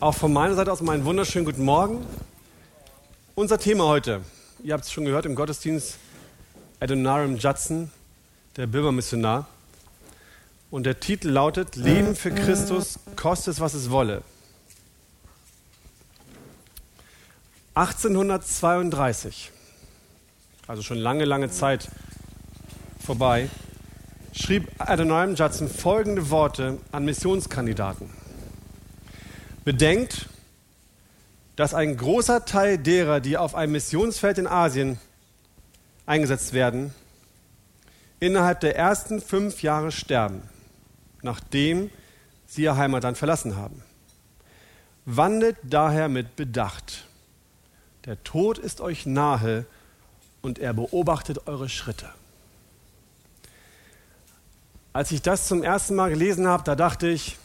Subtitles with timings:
[0.00, 2.06] Auch von meiner Seite aus meinen wunderschönen guten Morgen.
[3.34, 4.22] Unser Thema heute,
[4.64, 5.98] ihr habt es schon gehört im Gottesdienst,
[6.80, 7.90] Adoniram Judson,
[8.56, 9.46] der Bürgermissionar.
[10.70, 14.22] Und der Titel lautet Leben für Christus, koste es, was es wolle.
[17.74, 19.52] 1832,
[20.66, 21.88] also schon lange, lange Zeit
[23.04, 23.50] vorbei,
[24.32, 28.19] schrieb Adoniram Judson folgende Worte an Missionskandidaten.
[29.64, 30.26] Bedenkt,
[31.56, 34.98] dass ein großer Teil derer, die auf einem Missionsfeld in Asien
[36.06, 36.94] eingesetzt werden,
[38.20, 40.42] innerhalb der ersten fünf Jahre sterben,
[41.22, 41.90] nachdem
[42.46, 43.82] sie ihr Heimatland verlassen haben.
[45.04, 47.04] Wandelt daher mit Bedacht.
[48.06, 49.66] Der Tod ist euch nahe
[50.40, 52.08] und er beobachtet eure Schritte.
[54.92, 57.36] Als ich das zum ersten Mal gelesen habe, da dachte ich,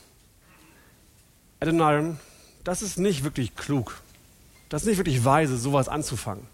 [1.60, 2.20] Adoniram,
[2.64, 4.02] das ist nicht wirklich klug.
[4.70, 6.48] Das ist nicht wirklich weise, sowas anzufangen.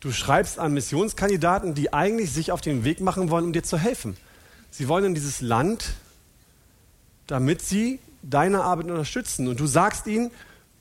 [0.00, 3.78] Du schreibst an Missionskandidaten, die eigentlich sich auf den Weg machen wollen, um dir zu
[3.78, 4.16] helfen.
[4.70, 5.94] Sie wollen in dieses Land,
[7.26, 9.48] damit sie deine Arbeit unterstützen.
[9.48, 10.30] Und du sagst ihnen,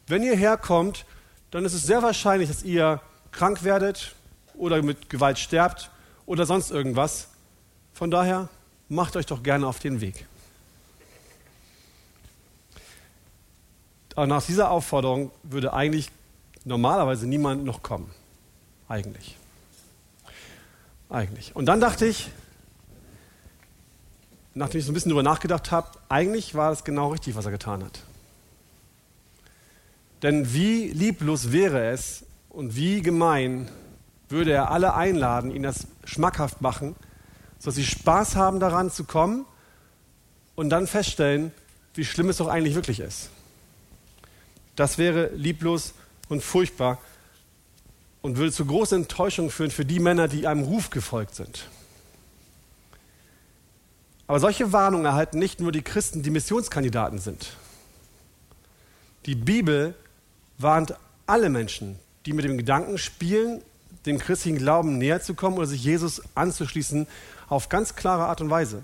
[0.07, 1.05] wenn ihr herkommt,
[1.51, 4.15] dann ist es sehr wahrscheinlich, dass ihr krank werdet
[4.53, 5.89] oder mit Gewalt sterbt
[6.25, 7.29] oder sonst irgendwas.
[7.93, 8.49] Von daher
[8.89, 10.25] macht euch doch gerne auf den Weg.
[14.15, 16.09] Aber nach dieser Aufforderung würde eigentlich
[16.63, 18.09] normalerweise niemand noch kommen.
[18.87, 19.37] Eigentlich.
[21.09, 21.55] Eigentlich.
[21.55, 22.29] Und dann dachte ich,
[24.53, 27.51] nachdem ich so ein bisschen darüber nachgedacht habe, eigentlich war es genau richtig, was er
[27.51, 28.03] getan hat.
[30.23, 33.69] Denn wie lieblos wäre es und wie gemein
[34.29, 36.95] würde er alle einladen, ihnen das schmackhaft machen,
[37.59, 39.45] sodass sie Spaß haben daran zu kommen
[40.55, 41.51] und dann feststellen,
[41.93, 43.29] wie schlimm es doch eigentlich wirklich ist.
[44.75, 45.93] Das wäre lieblos
[46.29, 46.99] und furchtbar
[48.21, 51.67] und würde zu großer Enttäuschung führen für die Männer, die einem Ruf gefolgt sind.
[54.27, 57.55] Aber solche Warnungen erhalten nicht nur die Christen, die Missionskandidaten sind.
[59.27, 59.93] Die Bibel
[60.57, 60.95] warnt
[61.27, 63.61] alle Menschen, die mit dem Gedanken spielen,
[64.05, 67.07] dem christlichen Glauben näher zu kommen oder sich Jesus anzuschließen,
[67.47, 68.83] auf ganz klare Art und Weise.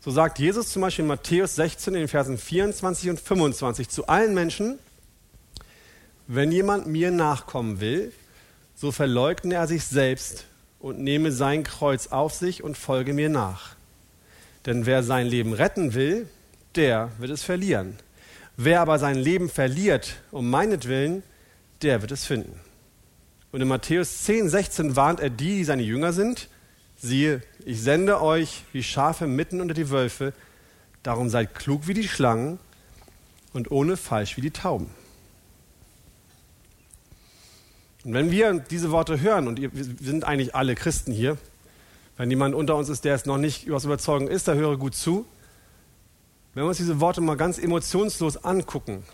[0.00, 4.06] So sagt Jesus zum Beispiel in Matthäus 16 in den Versen 24 und 25 zu
[4.08, 4.78] allen Menschen,
[6.34, 8.10] wenn jemand mir nachkommen will,
[8.74, 10.46] so verleugne er sich selbst
[10.80, 13.76] und nehme sein Kreuz auf sich und folge mir nach.
[14.64, 16.26] Denn wer sein Leben retten will,
[16.74, 17.98] der wird es verlieren.
[18.56, 21.22] Wer aber sein Leben verliert um meinetwillen,
[21.82, 22.58] der wird es finden.
[23.50, 26.48] Und in Matthäus 10, 16 warnt er die, die seine Jünger sind,
[26.96, 30.32] siehe, ich sende euch wie Schafe mitten unter die Wölfe,
[31.02, 32.58] darum seid klug wie die Schlangen
[33.52, 35.01] und ohne falsch wie die Tauben.
[38.04, 39.70] Und wenn wir diese Worte hören, und wir
[40.00, 41.38] sind eigentlich alle Christen hier,
[42.16, 44.94] wenn jemand unter uns ist, der es noch nicht übers Überzeugen ist, da höre gut
[44.94, 45.24] zu.
[46.54, 49.04] Wenn wir uns diese Worte mal ganz emotionslos angucken,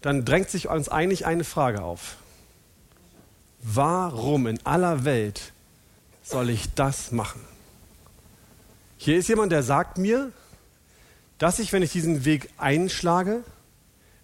[0.00, 2.16] dann drängt sich uns eigentlich eine Frage auf.
[3.60, 5.52] Warum in aller Welt
[6.22, 7.40] soll ich das machen?
[8.98, 10.32] Hier ist jemand, der sagt mir,
[11.38, 13.44] dass ich, wenn ich diesen Weg einschlage,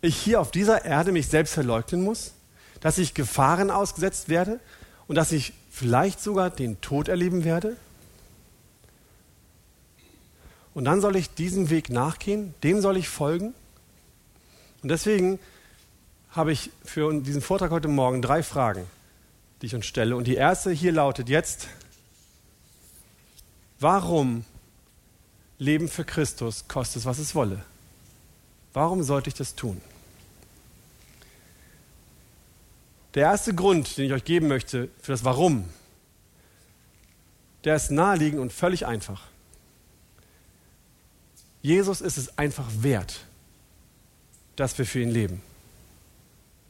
[0.01, 2.33] ich hier auf dieser Erde mich selbst verleugnen muss,
[2.83, 4.61] dass ich Gefahren ausgesetzt werde
[5.09, 7.77] und dass ich vielleicht sogar den Tod erleben werde?
[10.75, 13.55] Und dann soll ich diesem Weg nachgehen, dem soll ich folgen?
[14.83, 15.39] Und deswegen
[16.31, 18.87] habe ich für diesen Vortrag heute Morgen drei Fragen,
[19.61, 20.17] die ich uns stelle.
[20.17, 21.69] Und die erste hier lautet jetzt,
[23.79, 24.45] warum
[25.59, 27.63] Leben für Christus kostet was es wolle?
[28.73, 29.81] Warum sollte ich das tun?
[33.15, 35.69] Der erste Grund, den ich euch geben möchte für das Warum,
[37.65, 39.23] der ist naheliegend und völlig einfach.
[41.61, 43.25] Jesus ist es einfach wert,
[44.57, 45.43] dass wir für ihn leben.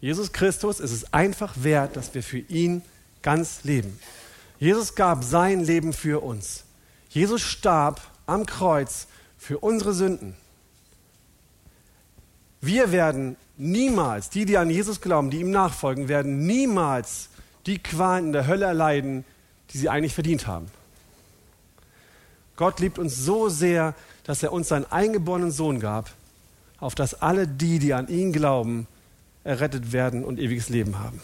[0.00, 2.82] Jesus Christus ist es einfach wert, dass wir für ihn
[3.22, 3.98] ganz leben.
[4.58, 6.64] Jesus gab sein Leben für uns.
[7.08, 9.06] Jesus starb am Kreuz
[9.38, 10.36] für unsere Sünden.
[12.62, 17.28] Wir werden niemals, die, die an Jesus glauben, die ihm nachfolgen, werden niemals
[17.66, 19.24] die Qualen in der Hölle erleiden,
[19.70, 20.70] die sie eigentlich verdient haben.
[22.54, 26.12] Gott liebt uns so sehr, dass er uns seinen eingeborenen Sohn gab,
[26.78, 28.86] auf dass alle die, die an ihn glauben,
[29.42, 31.20] errettet werden und ewiges Leben haben.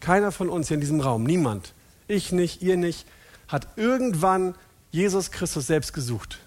[0.00, 1.72] Keiner von uns hier in diesem Raum, niemand,
[2.06, 3.06] ich nicht, ihr nicht,
[3.48, 4.54] hat irgendwann
[4.90, 6.38] Jesus Christus selbst gesucht.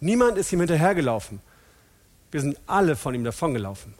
[0.00, 1.40] Niemand ist ihm hinterhergelaufen.
[2.32, 3.94] Wir sind alle von ihm davongelaufen.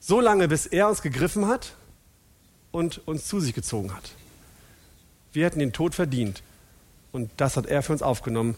[0.00, 1.74] So lange, bis er uns gegriffen hat
[2.70, 4.12] und uns zu sich gezogen hat.
[5.32, 6.42] Wir hätten den Tod verdient.
[7.10, 8.56] Und das hat er für uns aufgenommen.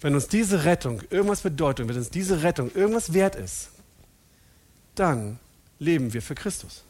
[0.00, 3.68] Wenn uns diese Rettung irgendwas bedeutet, wenn uns diese Rettung irgendwas wert ist,
[4.94, 5.38] dann
[5.78, 6.84] leben wir für Christus.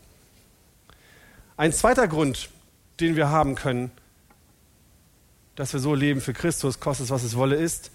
[1.57, 2.49] Ein zweiter Grund,
[3.01, 3.91] den wir haben können,
[5.57, 7.91] dass wir so leben für Christus, kostet es, was es wolle, ist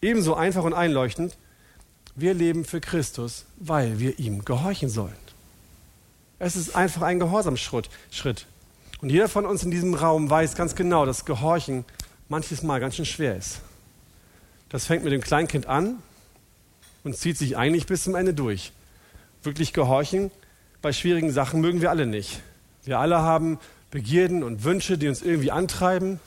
[0.00, 1.36] ebenso einfach und einleuchtend.
[2.14, 5.16] Wir leben für Christus, weil wir ihm gehorchen sollen.
[6.38, 8.46] Es ist einfach ein Gehorsamsschritt.
[9.00, 11.84] Und jeder von uns in diesem Raum weiß ganz genau, dass Gehorchen
[12.28, 13.60] manches Mal ganz schön schwer ist.
[14.68, 15.98] Das fängt mit dem Kleinkind an
[17.04, 18.72] und zieht sich eigentlich bis zum Ende durch.
[19.42, 20.30] Wirklich gehorchen
[20.82, 22.40] bei schwierigen Sachen mögen wir alle nicht.
[22.84, 23.58] Wir alle haben
[23.90, 26.20] Begierden und Wünsche, die uns irgendwie antreiben.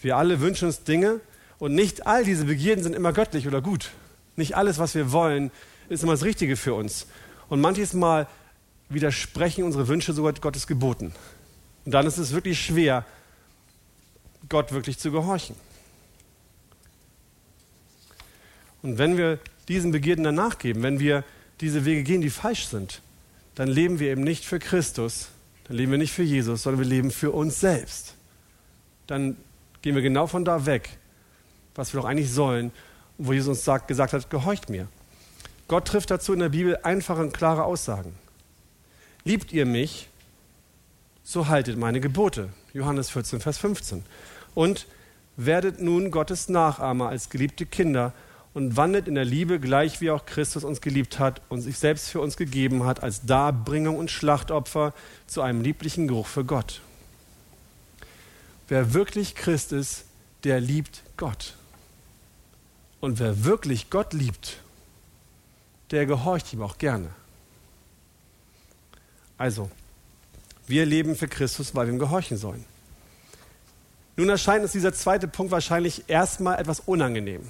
[0.00, 1.20] Wir alle wünschen uns Dinge
[1.58, 3.90] und nicht all diese Begierden sind immer göttlich oder gut.
[4.36, 5.50] Nicht alles, was wir wollen,
[5.88, 7.06] ist immer das Richtige für uns.
[7.48, 8.26] Und manches Mal
[8.88, 11.12] widersprechen unsere Wünsche sogar Gottes Geboten.
[11.84, 13.04] Und dann ist es wirklich schwer,
[14.48, 15.56] Gott wirklich zu gehorchen.
[18.82, 21.24] Und wenn wir diesen Begierden dann nachgeben, wenn wir
[21.60, 23.00] diese Wege gehen, die falsch sind,
[23.54, 25.28] dann leben wir eben nicht für Christus,
[25.64, 28.14] dann leben wir nicht für Jesus, sondern wir leben für uns selbst.
[29.06, 29.36] Dann
[29.82, 30.90] gehen wir genau von da weg,
[31.74, 32.70] was wir doch eigentlich sollen,
[33.18, 34.88] wo Jesus sagt, gesagt hat, gehorcht mir.
[35.68, 38.14] Gott trifft dazu in der Bibel einfache und klare Aussagen.
[39.24, 40.08] Liebt ihr mich,
[41.24, 42.50] so haltet meine Gebote.
[42.72, 44.04] Johannes 14, Vers 15.
[44.54, 44.86] Und
[45.36, 48.12] werdet nun Gottes Nachahmer als geliebte Kinder
[48.54, 52.08] und wandelt in der Liebe, gleich wie auch Christus uns geliebt hat und sich selbst
[52.08, 54.94] für uns gegeben hat, als Darbringung und Schlachtopfer
[55.26, 56.80] zu einem lieblichen Geruch für Gott.
[58.68, 60.04] Wer wirklich Christ ist,
[60.44, 61.55] der liebt Gott.
[63.06, 64.56] Und wer wirklich Gott liebt,
[65.92, 67.08] der gehorcht ihm auch gerne.
[69.38, 69.70] Also,
[70.66, 72.64] wir leben für Christus, weil wir ihm gehorchen sollen.
[74.16, 77.46] Nun erscheint uns dieser zweite Punkt wahrscheinlich erstmal etwas unangenehm.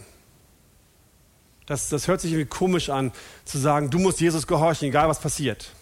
[1.65, 3.11] Das, das hört sich irgendwie komisch an,
[3.47, 5.73] zu sagen, du musst Jesus gehorchen, egal was passiert.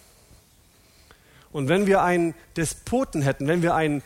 [1.51, 4.03] Und wenn wir einen Despoten hätten, wenn wir einen,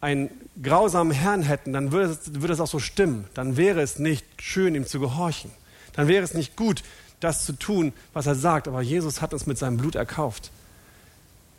[0.00, 0.30] einen
[0.62, 3.26] grausamen Herrn hätten, dann würde es, würde es auch so stimmen.
[3.34, 5.50] Dann wäre es nicht schön, ihm zu gehorchen.
[5.92, 6.82] Dann wäre es nicht gut,
[7.20, 8.66] das zu tun, was er sagt.
[8.66, 10.50] Aber Jesus hat uns mit seinem Blut erkauft.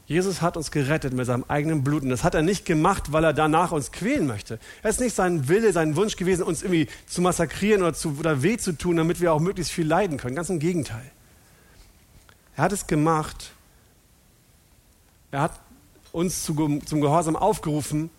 [0.07, 2.03] Jesus hat uns gerettet mit seinem eigenen Blut.
[2.03, 4.59] Und das hat er nicht gemacht, weil er danach uns quälen möchte.
[4.81, 8.41] Es ist nicht sein Wille, sein Wunsch gewesen, uns irgendwie zu massakrieren oder, zu, oder
[8.41, 10.35] weh zu tun, damit wir auch möglichst viel leiden können.
[10.35, 11.09] Ganz im Gegenteil.
[12.57, 13.51] Er hat es gemacht.
[15.29, 15.59] Er hat
[16.11, 18.09] uns zu, zum Gehorsam aufgerufen,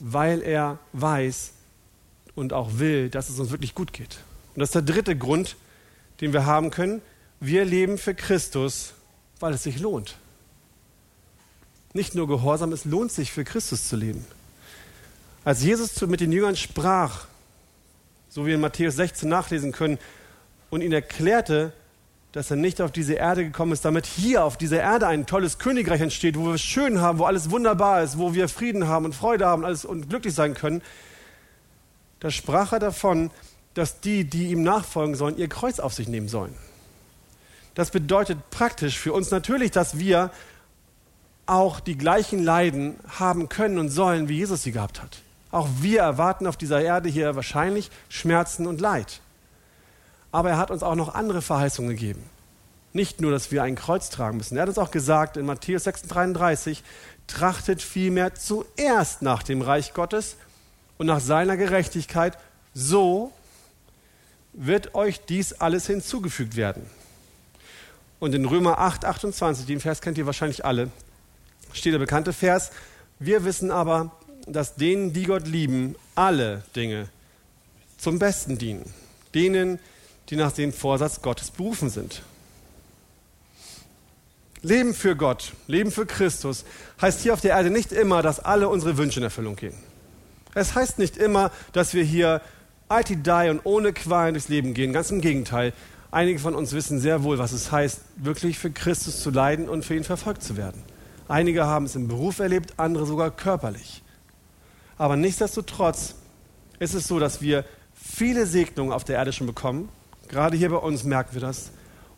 [0.00, 1.52] weil er weiß
[2.34, 4.18] und auch will, dass es uns wirklich gut geht.
[4.54, 5.56] Und das ist der dritte Grund,
[6.20, 7.02] den wir haben können.
[7.38, 8.94] Wir leben für Christus,
[9.38, 10.16] weil es sich lohnt.
[11.92, 14.24] Nicht nur Gehorsam, es lohnt sich für Christus zu leben.
[15.44, 17.26] Als Jesus mit den Jüngern sprach,
[18.28, 19.98] so wie wir in Matthäus 16 nachlesen können,
[20.70, 21.72] und ihnen erklärte,
[22.32, 25.58] dass er nicht auf diese Erde gekommen ist, damit hier auf dieser Erde ein tolles
[25.58, 29.04] Königreich entsteht, wo wir es schön haben, wo alles wunderbar ist, wo wir Frieden haben
[29.04, 30.82] und Freude haben alles und glücklich sein können.
[32.20, 33.30] Da sprach er davon,
[33.74, 36.54] dass die, die ihm nachfolgen sollen, ihr Kreuz auf sich nehmen sollen.
[37.74, 40.30] Das bedeutet praktisch für uns natürlich, dass wir
[41.46, 45.18] auch die gleichen Leiden haben können und sollen, wie Jesus sie gehabt hat.
[45.50, 49.20] Auch wir erwarten auf dieser Erde hier wahrscheinlich Schmerzen und Leid.
[50.32, 52.24] Aber er hat uns auch noch andere Verheißungen gegeben.
[52.92, 54.56] Nicht nur, dass wir ein Kreuz tragen müssen.
[54.56, 56.78] Er hat uns auch gesagt in Matthäus 6,33,
[57.26, 60.36] trachtet vielmehr zuerst nach dem Reich Gottes
[60.98, 62.36] und nach seiner Gerechtigkeit,
[62.74, 63.32] so
[64.52, 66.84] wird euch dies alles hinzugefügt werden.
[68.18, 70.90] Und in Römer 8, 28, den Vers kennt ihr wahrscheinlich alle,
[71.72, 72.70] steht der bekannte Vers,
[73.18, 74.10] wir wissen aber,
[74.46, 77.08] dass denen, die Gott lieben, alle Dinge
[77.98, 78.92] zum Besten dienen.
[79.34, 79.80] Denen, die
[80.36, 82.22] nach dem Vorsatz Gottes berufen sind.
[84.62, 86.64] Leben für Gott, Leben für Christus
[87.00, 89.74] heißt hier auf der Erde nicht immer, dass alle unsere Wünsche in Erfüllung gehen.
[90.54, 92.42] Es heißt nicht immer, dass wir hier
[92.90, 94.92] IT die und ohne Qualen durchs Leben gehen.
[94.92, 95.72] Ganz im Gegenteil.
[96.10, 99.84] Einige von uns wissen sehr wohl, was es heißt, wirklich für Christus zu leiden und
[99.84, 100.82] für ihn verfolgt zu werden.
[101.28, 104.02] Einige haben es im Beruf erlebt, andere sogar körperlich.
[104.98, 106.16] Aber nichtsdestotrotz
[106.80, 109.88] ist es so, dass wir viele Segnungen auf der Erde schon bekommen.
[110.30, 111.70] Gerade hier bei uns merken wir das.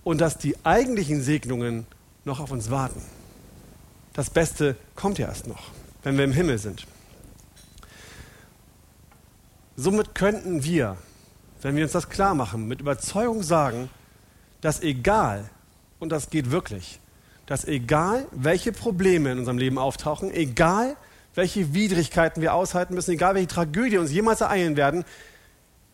[0.05, 1.87] Und dass die eigentlichen Segnungen
[2.25, 3.03] noch auf uns warten.
[4.13, 5.71] Das Beste kommt ja erst noch,
[6.05, 6.87] wenn wir im Himmel sind.
[9.77, 10.97] Somit könnten wir
[11.63, 13.89] wenn wir uns das klar machen, mit Überzeugung sagen,
[14.61, 15.49] dass egal,
[16.01, 16.99] und das geht wirklich,
[17.47, 20.97] dass egal, welche Probleme in unserem Leben auftauchen, egal,
[21.35, 25.05] welche Widrigkeiten wir aushalten müssen, egal, welche Tragödie uns jemals ereilen werden,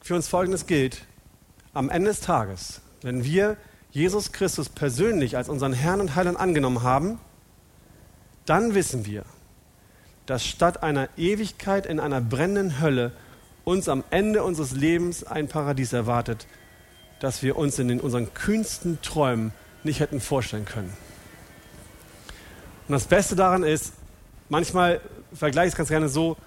[0.01, 1.03] für uns Folgendes gilt.
[1.79, 3.57] Am Ende des Tages, wenn wir
[3.93, 7.21] Jesus Christus persönlich als unseren Herrn und Heiland angenommen haben,
[8.47, 9.23] dann wissen wir,
[10.27, 13.13] dass statt einer Ewigkeit in einer brennenden Hölle
[13.63, 16.49] uns am Ende unseres Lebens ein Paradies erwartet,
[17.21, 19.53] das wir uns in unseren kühnsten Träumen
[19.85, 20.93] nicht hätten vorstellen können.
[22.89, 23.93] Und das Beste daran ist,
[24.49, 25.01] manchmal
[25.33, 26.39] vergleiche ich es ganz gerne so,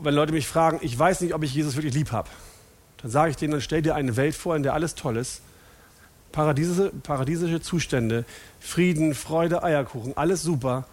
[0.00, 2.30] wenn Leute mich fragen, ich weiß nicht, ob ich Jesus wirklich lieb habe,
[3.04, 5.42] dann sage ich denen, dann stell dir eine Welt vor, in der alles toll ist,
[6.32, 8.24] paradiesische, paradiesische Zustände,
[8.60, 10.86] Frieden, Freude, Eierkuchen, alles super.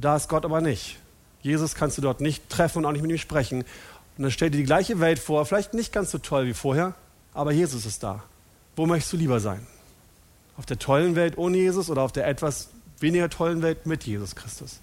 [0.00, 0.98] Da ist Gott aber nicht.
[1.42, 3.60] Jesus kannst du dort nicht treffen und auch nicht mit ihm sprechen.
[3.60, 6.96] Und dann stell dir die gleiche Welt vor, vielleicht nicht ganz so toll wie vorher,
[7.34, 8.24] aber Jesus ist da.
[8.74, 9.64] Wo möchtest du lieber sein?
[10.56, 14.34] Auf der tollen Welt ohne Jesus oder auf der etwas weniger tollen Welt mit Jesus
[14.34, 14.80] Christus?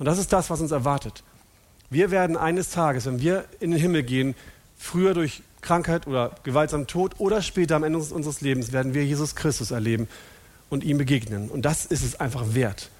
[0.00, 1.22] Und das ist das, was uns erwartet.
[1.88, 4.34] Wir werden eines Tages, wenn wir in den Himmel gehen,
[4.76, 9.34] früher durch Krankheit oder gewaltsamen Tod oder später am Ende unseres Lebens, werden wir Jesus
[9.34, 10.08] Christus erleben
[10.70, 11.50] und ihm begegnen.
[11.50, 12.90] Und das ist es einfach wert,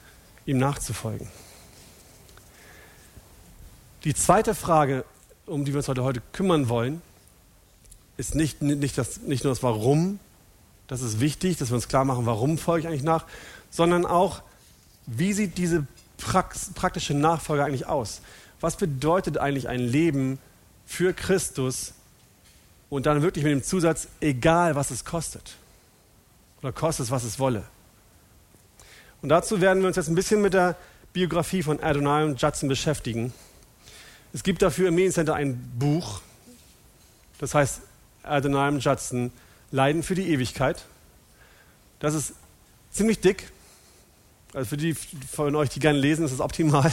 [0.46, 1.28] ihm nachzufolgen.
[4.04, 5.04] Die zweite Frage,
[5.46, 7.02] um die wir uns heute, heute kümmern wollen,
[8.16, 10.18] ist nicht, nicht, das, nicht nur das Warum,
[10.86, 13.24] das ist wichtig, dass wir uns klar machen, warum folge ich eigentlich nach,
[13.70, 14.42] sondern auch,
[15.06, 15.86] wie sieht diese
[16.18, 18.22] praktische Nachfolge eigentlich aus?
[18.60, 20.38] Was bedeutet eigentlich ein Leben
[20.86, 21.92] für Christus
[22.88, 25.56] und dann wirklich mit dem Zusatz, egal was es kostet?
[26.62, 27.64] Oder kostet es, was es wolle?
[29.20, 30.76] Und dazu werden wir uns jetzt ein bisschen mit der
[31.12, 33.32] Biografie von Adonai und Judson beschäftigen.
[34.32, 36.20] Es gibt dafür im Mediencenter ein Buch,
[37.38, 37.80] das heißt
[38.22, 39.32] Adonai und Judson,
[39.70, 40.84] Leiden für die Ewigkeit.
[41.98, 42.34] Das ist
[42.90, 43.50] ziemlich dick,
[44.52, 46.92] also für die von euch, die gerne lesen, ist es optimal.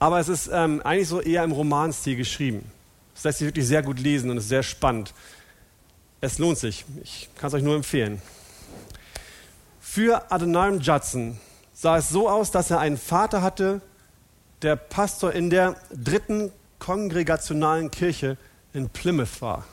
[0.00, 2.64] Aber es ist ähm, eigentlich so eher im Romanstil geschrieben.
[3.14, 5.12] Das lässt sich wirklich sehr gut lesen und ist sehr spannend.
[6.22, 6.86] Es lohnt sich.
[7.04, 8.20] Ich kann es euch nur empfehlen.
[9.78, 11.38] Für Adoniram Judson
[11.74, 13.82] sah es so aus, dass er einen Vater hatte,
[14.62, 18.38] der Pastor in der dritten kongregationalen Kirche
[18.72, 19.64] in Plymouth war.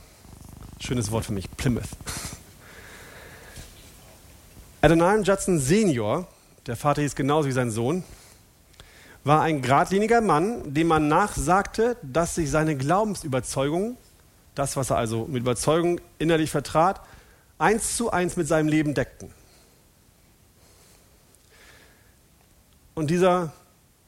[0.82, 1.90] Schönes Wort für mich, Plymouth.
[4.82, 6.28] Adoniram Judson Senior,
[6.66, 8.04] der Vater hieß genauso wie sein Sohn,
[9.28, 13.98] war ein geradliniger Mann, dem man nachsagte, dass sich seine Glaubensüberzeugung,
[14.56, 17.02] das, was er also mit Überzeugung innerlich vertrat,
[17.60, 19.32] eins zu eins mit seinem Leben deckten.
[22.96, 23.54] Und dieser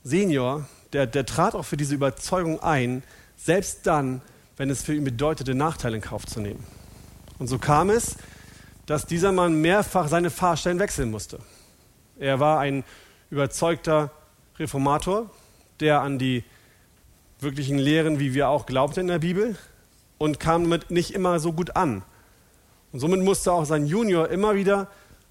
[0.03, 3.03] Senior, der, der trat auch für diese Überzeugung ein,
[3.37, 4.21] selbst dann,
[4.57, 6.65] wenn es für ihn bedeutete, Nachteile in Kauf zu nehmen.
[7.37, 8.15] Und so kam es,
[8.85, 11.39] dass dieser Mann mehrfach seine Fahrstellen wechseln musste.
[12.17, 12.83] Er war ein
[13.29, 14.11] überzeugter
[14.59, 15.29] Reformator,
[15.79, 16.43] der an die
[17.39, 19.57] wirklichen Lehren, wie wir auch glaubten in der Bibel,
[20.17, 22.03] und kam damit nicht immer so gut an.
[22.91, 24.87] Und somit musste auch sein Junior immer wieder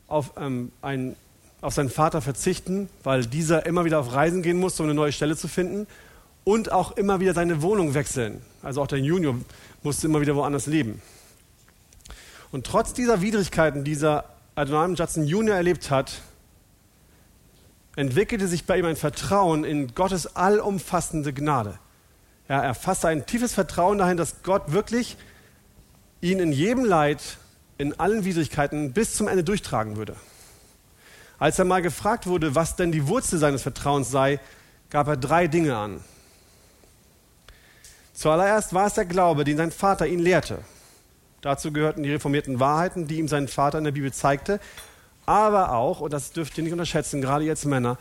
[0.07, 1.17] auf, ähm, ein,
[1.61, 5.13] auf seinen Vater verzichten, weil dieser immer wieder auf Reisen gehen musste, um eine neue
[5.13, 5.87] Stelle zu finden
[6.45, 8.41] und auch immer wieder seine Wohnung wechseln.
[8.63, 9.35] Also auch der Junior
[9.83, 11.03] musste immer wieder woanders leben.
[12.51, 15.57] Und trotz dieser Widrigkeiten, die dieser Adonai Judson Jr.
[15.57, 16.23] erlebt hat,
[17.99, 21.81] entwickelte sich bei ihm ein Vertrauen in Gottes allumfassende Gnade.
[22.49, 25.17] Ja, er fasste ein tiefes Vertrauen dahin, dass Gott wirklich
[26.21, 27.39] ihn in jedem Leid,
[27.77, 30.15] in allen Widrigkeiten bis zum Ende durchtragen würde.
[31.41, 34.39] Als er mal gefragt wurde, was denn die Wurzel seines Vertrauens sei,
[34.91, 36.01] gab er drei Dinge an.
[38.15, 40.61] Zuallererst war es der Glaube, den sein Vater ihn lehrte.
[41.41, 44.61] Dazu gehörten die reformierten Wahrheiten, die ihm sein Vater in der Bibel zeigte,
[45.29, 47.99] aber auch, und das dürft ihr nicht unterschätzen, gerade jetzt Männer,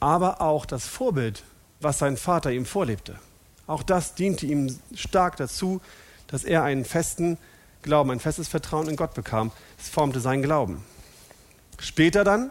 [0.00, 1.42] aber auch das Vorbild,
[1.80, 3.18] was sein Vater ihm vorlebte.
[3.66, 5.80] Auch das diente ihm stark dazu,
[6.26, 7.38] dass er einen festen
[7.80, 9.50] Glauben, ein festes Vertrauen in Gott bekam.
[9.80, 10.84] Es formte seinen Glauben.
[11.78, 12.50] Später dann,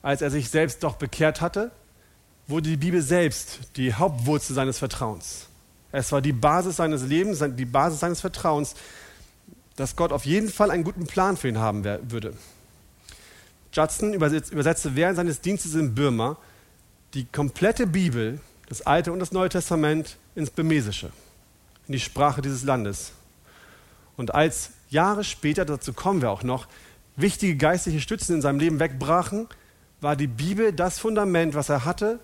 [0.00, 1.72] als er sich selbst doch bekehrt hatte,
[2.46, 5.46] wurde die Bibel selbst die Hauptwurzel seines Vertrauens.
[5.90, 8.76] Es war die Basis seines Lebens, die Basis seines Vertrauens,
[9.74, 12.34] dass Gott auf jeden Fall einen guten Plan für ihn haben würde.
[13.72, 16.36] Judson übersetzte während seines Dienstes in Burma
[17.14, 21.10] die komplette Bibel, das Alte und das Neue Testament, ins Burmesische,
[21.86, 23.12] in die Sprache dieses Landes.
[24.16, 26.66] Und als Jahre später, dazu kommen wir auch noch,
[27.16, 29.48] wichtige geistliche Stützen in seinem Leben wegbrachen,
[30.00, 32.20] war die Bibel das Fundament, was er hatte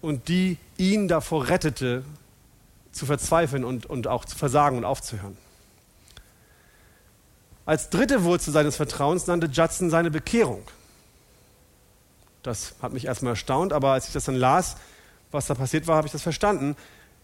[0.00, 2.04] und die ihn davor rettete,
[2.92, 5.36] zu verzweifeln und, und auch zu versagen und aufzuhören.
[7.66, 10.62] Als dritte Wurzel seines Vertrauens nannte Judson seine Bekehrung.
[12.42, 14.76] Das hat mich erstmal erstaunt, aber als ich das dann las,
[15.30, 16.76] was da passiert war, habe ich das verstanden.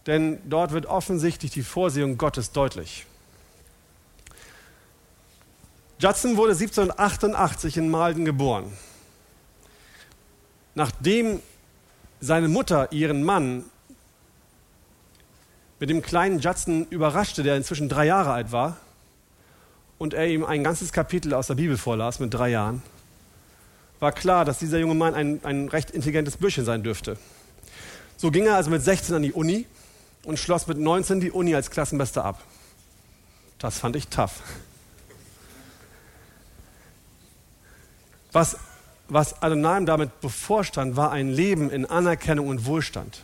[0.07, 3.05] Denn dort wird offensichtlich die Vorsehung Gottes deutlich.
[5.99, 8.75] Judson wurde 1788 in Malden geboren.
[10.73, 11.39] Nachdem
[12.19, 13.65] seine Mutter ihren Mann
[15.79, 18.77] mit dem kleinen Judson überraschte, der inzwischen drei Jahre alt war,
[20.01, 22.81] und er ihm ein ganzes Kapitel aus der Bibel vorlas mit drei Jahren,
[23.99, 27.19] war klar, dass dieser junge Mann ein, ein recht intelligentes Bürschchen sein dürfte.
[28.17, 29.67] So ging er also mit 16 an die Uni
[30.23, 32.41] und schloss mit 19 die Uni als Klassenbester ab.
[33.59, 34.41] Das fand ich tough.
[38.31, 38.57] Was,
[39.07, 43.21] was Adonai damit bevorstand, war ein Leben in Anerkennung und Wohlstand.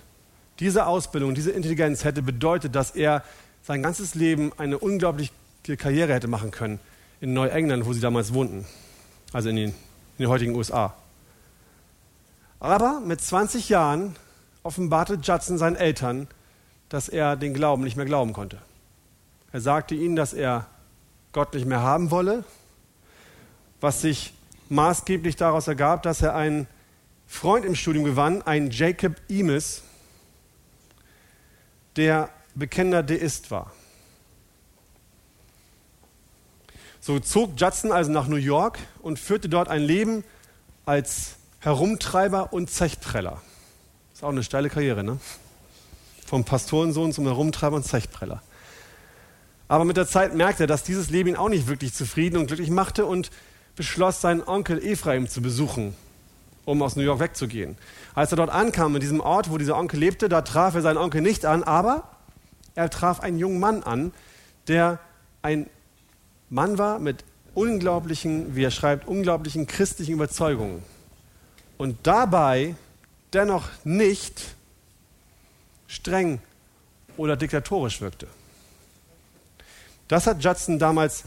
[0.59, 3.23] Diese Ausbildung, diese Intelligenz hätte bedeutet, dass er
[3.63, 4.77] sein ganzes Leben eine
[5.67, 6.79] unglaubliche Karriere hätte machen können
[7.19, 8.65] in Neuengland, wo sie damals wohnten,
[9.33, 9.75] also in den, in
[10.19, 10.93] den heutigen USA.
[12.59, 14.15] Aber mit 20 Jahren
[14.63, 16.27] offenbarte Judson seinen Eltern,
[16.89, 18.57] dass er den Glauben nicht mehr glauben konnte.
[19.51, 20.67] Er sagte ihnen, dass er
[21.33, 22.43] Gott nicht mehr haben wolle,
[23.81, 24.33] was sich
[24.69, 26.67] maßgeblich daraus ergab, dass er einen
[27.27, 29.81] Freund im Studium gewann, einen Jacob Eames,
[31.95, 33.71] der bekennender Deist war.
[37.07, 40.25] So zog Judson also nach New York und führte dort ein Leben
[40.85, 43.41] als Herumtreiber und Zechpreller.
[44.13, 45.17] Ist auch eine steile Karriere, ne?
[46.25, 48.43] Vom Pastorensohn zum Herumtreiber und Zechpreller.
[49.69, 52.47] Aber mit der Zeit merkte er, dass dieses Leben ihn auch nicht wirklich zufrieden und
[52.47, 53.31] glücklich machte und
[53.77, 55.95] beschloss, seinen Onkel Ephraim zu besuchen,
[56.65, 57.77] um aus New York wegzugehen.
[58.15, 60.97] Als er dort ankam, in diesem Ort, wo dieser Onkel lebte, da traf er seinen
[60.97, 62.03] Onkel nicht an, aber
[62.75, 64.11] er traf einen jungen Mann an,
[64.67, 64.99] der
[65.41, 65.69] ein
[66.49, 67.23] Mann war mit
[67.53, 70.83] unglaublichen, wie er schreibt, unglaublichen christlichen Überzeugungen.
[71.77, 72.75] Und dabei
[73.33, 74.55] dennoch nicht
[75.87, 76.39] streng
[77.17, 78.27] oder diktatorisch wirkte.
[80.07, 81.23] Das hat Judson damals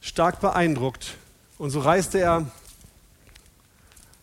[0.00, 1.16] stark beeindruckt
[1.58, 2.46] und so reiste er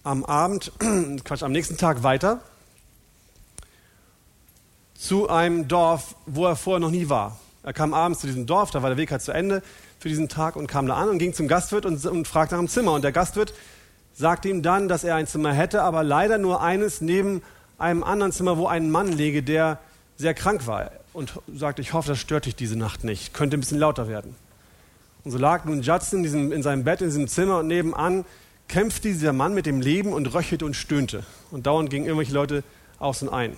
[0.03, 0.71] am Abend,
[1.25, 2.39] Quatsch, am nächsten Tag weiter
[4.97, 7.39] zu einem Dorf, wo er vorher noch nie war.
[7.63, 9.61] Er kam abends zu diesem Dorf, da war der Weg halt zu Ende
[9.99, 12.59] für diesen Tag und kam da an und ging zum Gastwirt und, und fragte nach
[12.59, 12.93] einem Zimmer.
[12.93, 13.53] Und der Gastwirt
[14.13, 17.41] sagte ihm dann, dass er ein Zimmer hätte, aber leider nur eines neben
[17.77, 19.79] einem anderen Zimmer, wo ein Mann lege, der
[20.17, 20.91] sehr krank war.
[21.13, 23.33] Und sagte, ich hoffe, das stört dich diese Nacht nicht.
[23.33, 24.35] Könnte ein bisschen lauter werden.
[25.23, 28.23] Und so lag nun Judson in, diesem, in seinem Bett, in diesem Zimmer und nebenan
[28.67, 31.23] kämpfte dieser Mann mit dem Leben und röchelte und stöhnte.
[31.51, 32.63] Und dauernd gingen irgendwelche Leute
[32.99, 33.55] aus und ein.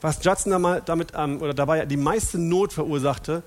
[0.00, 3.42] Was Judson damit, ähm, oder dabei die meiste Not verursachte,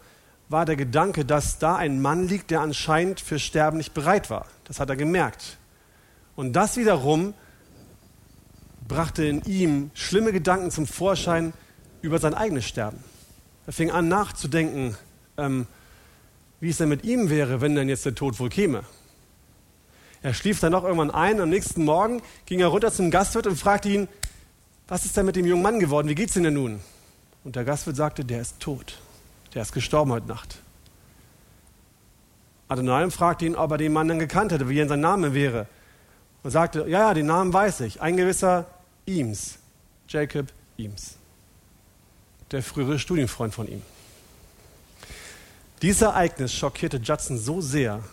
[0.51, 4.45] war der Gedanke, dass da ein Mann liegt, der anscheinend für Sterben nicht bereit war.
[4.65, 5.57] Das hat er gemerkt.
[6.35, 7.33] Und das wiederum
[8.87, 11.53] brachte in ihm schlimme Gedanken zum Vorschein
[12.01, 13.01] über sein eigenes Sterben.
[13.65, 14.97] Er fing an nachzudenken,
[15.37, 15.67] ähm,
[16.59, 18.83] wie es denn mit ihm wäre, wenn denn jetzt der Tod wohl käme.
[20.21, 21.39] Er schlief dann noch irgendwann ein.
[21.39, 24.07] Am nächsten Morgen ging er runter zum Gastwirt und fragte ihn,
[24.87, 26.09] was ist denn mit dem jungen Mann geworden?
[26.09, 26.81] Wie geht's ihm denn nun?
[27.43, 28.97] Und der Gastwirt sagte, der ist tot.
[29.53, 30.57] Der ist gestorben heute Nacht.
[32.67, 35.67] Adonai fragte ihn, ob er den Mann dann gekannt hätte, wie er sein Name wäre.
[36.43, 38.01] Und sagte, ja, ja, den Namen weiß ich.
[38.01, 38.65] Ein gewisser
[39.05, 39.59] Eames.
[40.07, 41.15] Jacob Eames.
[42.51, 43.81] Der frühere Studienfreund von ihm.
[45.81, 48.03] Dieses Ereignis schockierte Judson so sehr,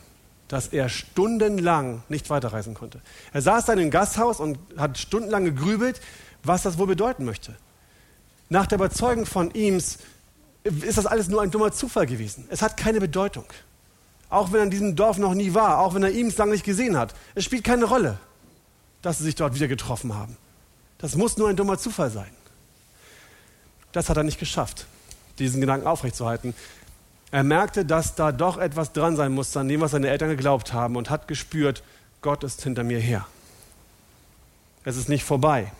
[0.48, 3.01] dass er stundenlang nicht weiterreisen konnte.
[3.33, 6.01] Er saß dann im Gasthaus und hat stundenlang gegrübelt,
[6.42, 7.55] was das wohl bedeuten möchte.
[8.48, 9.98] Nach der Überzeugung von Eames
[10.64, 12.47] ist das alles nur ein dummer Zufall gewesen.
[12.51, 13.44] Es hat keine Bedeutung.
[14.31, 16.64] Auch wenn er in diesem Dorf noch nie war, auch wenn er Eames lange nicht
[16.64, 17.14] gesehen hat.
[17.35, 18.18] Es spielt keine Rolle,
[19.01, 20.37] dass sie sich dort wieder getroffen haben.
[20.99, 22.31] Das muss nur ein dummer Zufall sein.
[23.92, 24.87] Das hat er nicht geschafft,
[25.38, 26.55] diesen Gedanken aufrechtzuerhalten.
[27.31, 30.73] Er merkte, dass da doch etwas dran sein musste an dem, was seine Eltern geglaubt
[30.73, 31.83] haben und hat gespürt,
[32.21, 33.27] Gott ist hinter mir her.
[34.85, 35.73] Es ist nicht vorbei.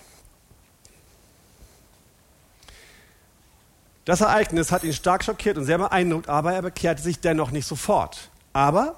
[4.09, 7.66] Das Ereignis hat ihn stark schockiert und sehr beeindruckt, aber er bekehrte sich dennoch nicht
[7.66, 8.31] sofort.
[8.55, 8.94] Aber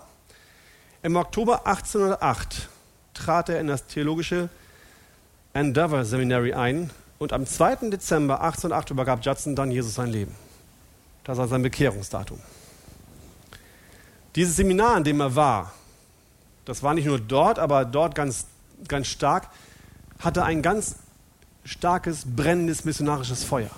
[1.02, 2.68] im Oktober 1808
[3.12, 4.48] trat er in das theologische
[5.52, 7.90] Endeavour Seminary ein und am 2.
[7.90, 10.32] Dezember 1808 übergab Judson dann Jesus sein Leben.
[11.24, 12.38] Das war sein Bekehrungsdatum.
[14.36, 15.72] Dieses Seminar, in dem er war,
[16.66, 18.46] das war nicht nur dort, aber dort ganz,
[18.86, 19.48] ganz stark,
[20.20, 20.94] hatte ein ganz
[21.64, 23.70] starkes, brennendes missionarisches Feuer.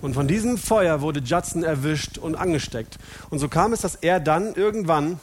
[0.00, 2.98] Und von diesem Feuer wurde Judson erwischt und angesteckt.
[3.28, 5.20] Und so kam es, dass er dann irgendwann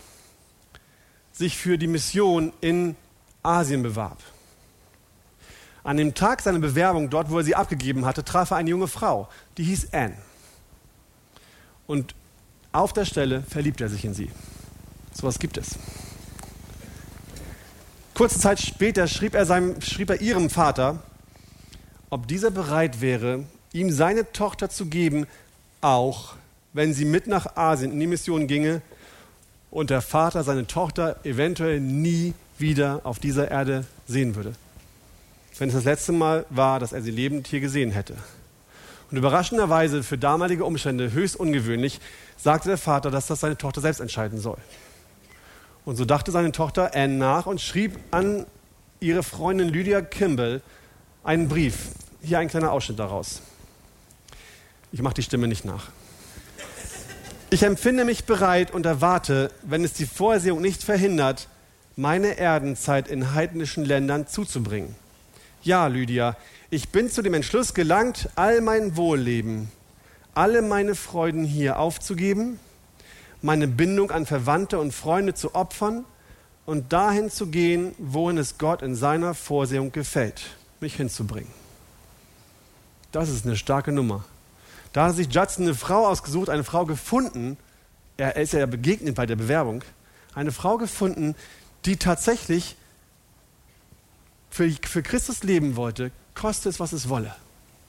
[1.32, 2.96] sich für die Mission in
[3.44, 4.20] Asien bewarb.
[5.84, 8.88] An dem Tag seiner Bewerbung, dort wo er sie abgegeben hatte, traf er eine junge
[8.88, 10.18] Frau, die hieß Anne.
[11.86, 12.14] Und
[12.72, 14.30] auf der Stelle verliebt er sich in sie.
[15.14, 15.76] So was gibt es.
[18.14, 21.02] Kurze Zeit später schrieb er, seinem, schrieb er ihrem Vater,
[22.10, 23.46] ob dieser bereit wäre,
[23.80, 25.28] ihm seine Tochter zu geben,
[25.82, 26.36] auch
[26.74, 28.82] wenn sie mit nach Asien in die Mission ginge
[29.72, 34.54] und der Vater seine Tochter eventuell nie wieder auf dieser Erde sehen würde.
[35.58, 38.16] Wenn es das letzte Mal war, dass er sie lebend hier gesehen hätte.
[39.10, 42.00] Und überraschenderweise für damalige Umstände höchst ungewöhnlich,
[42.38, 44.58] sagte der Vater, dass das seine Tochter selbst entscheiden soll.
[45.86, 48.46] Und so dachte seine Tochter Anne nach und schrieb an
[49.00, 50.62] ihre Freundin Lydia Kimball
[51.24, 51.90] einen Brief.
[52.22, 53.42] Hier ein kleiner Ausschnitt daraus.
[54.92, 55.90] Ich mache die Stimme nicht nach.
[57.50, 61.48] Ich empfinde mich bereit und erwarte, wenn es die Vorsehung nicht verhindert,
[61.96, 64.96] meine Erdenzeit in heidnischen Ländern zuzubringen.
[65.64, 66.36] Ja, Lydia,
[66.70, 69.72] ich bin zu dem Entschluss gelangt, all mein Wohlleben,
[70.34, 72.60] alle meine Freuden hier aufzugeben,
[73.42, 76.06] meine Bindung an Verwandte und Freunde zu opfern
[76.66, 80.42] und dahin zu gehen, wohin es Gott in seiner Vorsehung gefällt,
[80.82, 81.52] mich hinzubringen.
[83.12, 84.26] Das ist eine starke Nummer.
[84.94, 87.58] Da hat sich Judson eine Frau ausgesucht, eine Frau gefunden,
[88.18, 89.84] er ist ja begegnet bei der Bewerbung,
[90.34, 91.36] eine Frau gefunden,
[91.86, 92.76] die tatsächlich
[94.50, 97.36] für, für Christus leben wollte, koste es, was es wolle.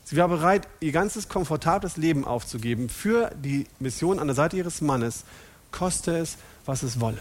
[0.04, 4.80] Sie war bereit, ihr ganzes komfortables Leben aufzugeben für die Mission an der Seite ihres
[4.80, 5.24] Mannes,
[5.70, 7.20] koste es, was es wolle.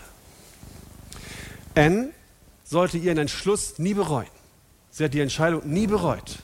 [1.75, 2.09] Anne
[2.63, 4.27] sollte ihren Entschluss nie bereuen.
[4.89, 6.39] Sie hat die Entscheidung nie bereut.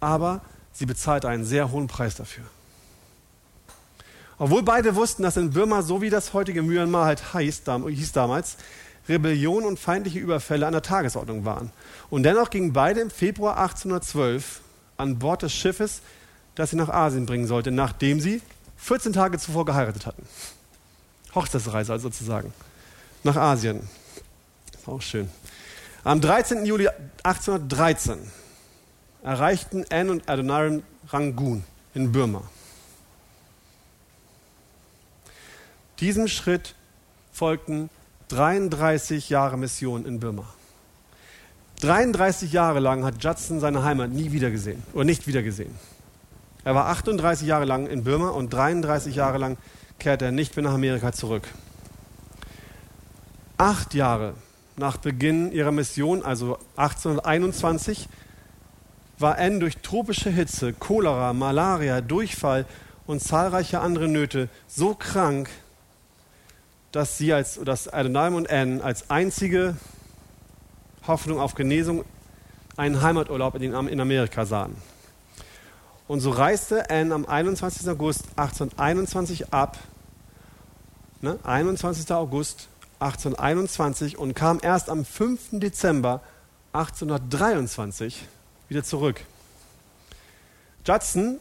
[0.00, 2.44] Aber sie bezahlte einen sehr hohen Preis dafür.
[4.38, 8.56] Obwohl beide wussten, dass in Burma, so wie das heutige Myanmar halt heißt, hieß damals,
[9.08, 11.72] Rebellion und feindliche Überfälle an der Tagesordnung waren.
[12.10, 14.60] Und dennoch gingen beide im Februar 1812
[14.96, 16.02] an Bord des Schiffes,
[16.54, 18.42] das sie nach Asien bringen sollte, nachdem sie
[18.76, 20.24] 14 Tage zuvor geheiratet hatten.
[21.34, 22.52] Hochzeitsreise also sozusagen.
[23.24, 23.88] Nach Asien.
[24.86, 25.28] Auch schön.
[26.04, 26.64] Am 13.
[26.64, 26.88] Juli
[27.22, 28.18] 1813
[29.22, 32.42] erreichten Anne und Adoniram Rangoon in Burma.
[36.00, 36.74] Diesem Schritt
[37.32, 37.90] folgten
[38.28, 40.44] 33 Jahre Mission in Burma.
[41.80, 45.74] 33 Jahre lang hat Judson seine Heimat nie wiedergesehen oder nicht wiedergesehen.
[46.64, 49.56] Er war 38 Jahre lang in Burma und 33 Jahre lang
[49.98, 51.48] kehrte er nicht mehr nach Amerika zurück.
[53.56, 54.34] Acht Jahre
[54.76, 58.08] nach Beginn ihrer Mission, also 1821,
[59.18, 62.66] war Anne durch tropische Hitze, Cholera, Malaria, Durchfall
[63.06, 65.48] und zahlreiche andere Nöte so krank,
[66.92, 69.76] dass sie als, dass Adonai und Anne als einzige
[71.06, 72.04] Hoffnung auf Genesung
[72.76, 74.76] einen Heimaturlaub in, Amerika sahen.
[76.06, 77.88] Und so reiste Anne am 21.
[77.88, 79.76] August 1821 ab,
[81.20, 82.10] ne, 21.
[82.12, 82.68] August
[83.00, 85.60] 1821 und kam erst am 5.
[85.60, 86.22] Dezember
[86.72, 88.24] 1823
[88.68, 89.20] wieder zurück.
[90.86, 91.38] Judson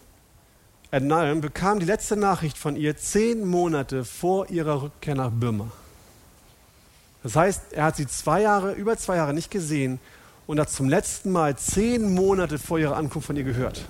[0.90, 5.70] Adnan bekam die letzte Nachricht von ihr zehn Monate vor ihrer Rückkehr nach Birma.
[7.24, 10.00] Das heißt, er hat sie zwei Jahre, über zwei Jahre nicht gesehen
[10.46, 13.84] und hat zum letzten Mal zehn Monate vor ihrer Ankunft von ihr gehört.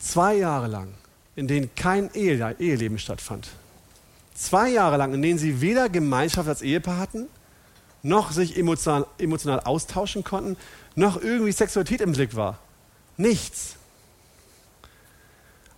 [0.00, 0.88] Zwei Jahre lang,
[1.36, 3.48] in denen kein Eheleben stattfand.
[4.34, 7.28] Zwei Jahre lang, in denen sie weder Gemeinschaft als Ehepaar hatten,
[8.02, 10.56] noch sich emotional, emotional austauschen konnten,
[10.96, 12.58] noch irgendwie Sexualität im Blick war.
[13.16, 13.76] Nichts.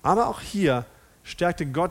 [0.04, 0.84] Aber auch hier
[1.24, 1.90] stärkte Gott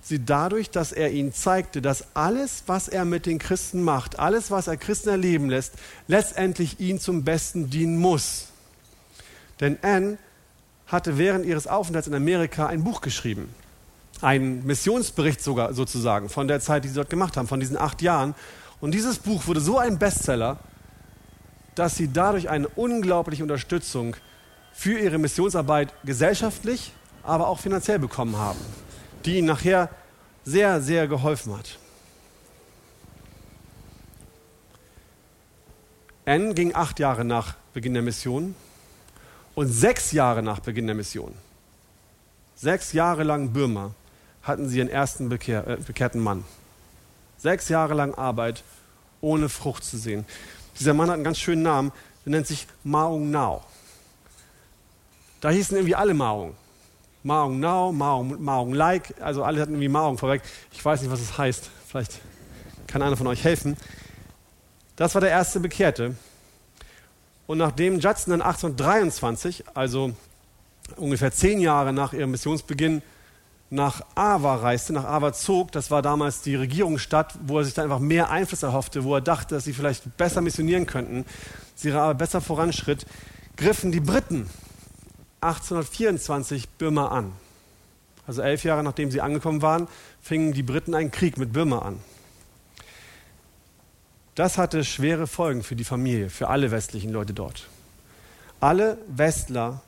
[0.00, 4.52] sie dadurch, dass er ihnen zeigte, dass alles, was er mit den Christen macht, alles,
[4.52, 5.74] was er Christen erleben lässt,
[6.06, 8.46] letztendlich ihnen zum Besten dienen muss.
[9.58, 10.18] Denn Anne
[10.86, 13.52] hatte während ihres Aufenthalts in Amerika ein Buch geschrieben.
[14.20, 18.00] Ein Missionsbericht sogar sozusagen von der Zeit, die sie dort gemacht haben, von diesen acht
[18.02, 18.36] Jahren.
[18.80, 20.58] Und dieses Buch wurde so ein Bestseller,
[21.74, 24.14] dass sie dadurch eine unglaubliche Unterstützung
[24.72, 26.92] für ihre Missionsarbeit gesellschaftlich,
[27.26, 28.58] aber auch finanziell bekommen haben,
[29.24, 29.90] die ihnen nachher
[30.44, 31.78] sehr, sehr geholfen hat.
[36.24, 38.54] Anne ging acht Jahre nach Beginn der Mission
[39.54, 41.34] und sechs Jahre nach Beginn der Mission,
[42.56, 43.92] sechs Jahre lang Birma,
[44.42, 46.44] hatten sie ihren ersten bekehr, äh, bekehrten Mann.
[47.38, 48.64] Sechs Jahre lang Arbeit,
[49.20, 50.24] ohne Frucht zu sehen.
[50.78, 51.92] Dieser Mann hat einen ganz schönen Namen,
[52.24, 53.62] der nennt sich Maung Nao.
[55.40, 56.54] Da hießen irgendwie alle Maung.
[57.26, 60.42] Maung Now, Maung, Maung Like, also alle hatten irgendwie Maung vorweg.
[60.72, 61.70] Ich weiß nicht, was es das heißt.
[61.88, 62.20] Vielleicht
[62.86, 63.76] kann einer von euch helfen.
[64.94, 66.14] Das war der erste Bekehrte.
[67.48, 70.12] Und nachdem Judson dann 1823, also
[70.94, 73.02] ungefähr zehn Jahre nach ihrem Missionsbeginn,
[73.70, 77.86] nach Ava reiste, nach Ava zog, das war damals die Regierungsstadt, wo er sich dann
[77.86, 81.24] einfach mehr Einfluss erhoffte, wo er dachte, dass sie vielleicht besser missionieren könnten,
[81.74, 83.04] sie besser voranschritt,
[83.56, 84.48] griffen die Briten
[85.40, 87.32] 1824 Birma an.
[88.26, 89.88] Also elf Jahre nachdem sie angekommen waren,
[90.20, 92.00] fingen die Briten einen Krieg mit Birma an.
[94.34, 97.68] Das hatte schwere Folgen für die Familie, für alle westlichen Leute dort.
[98.60, 99.80] Alle Westler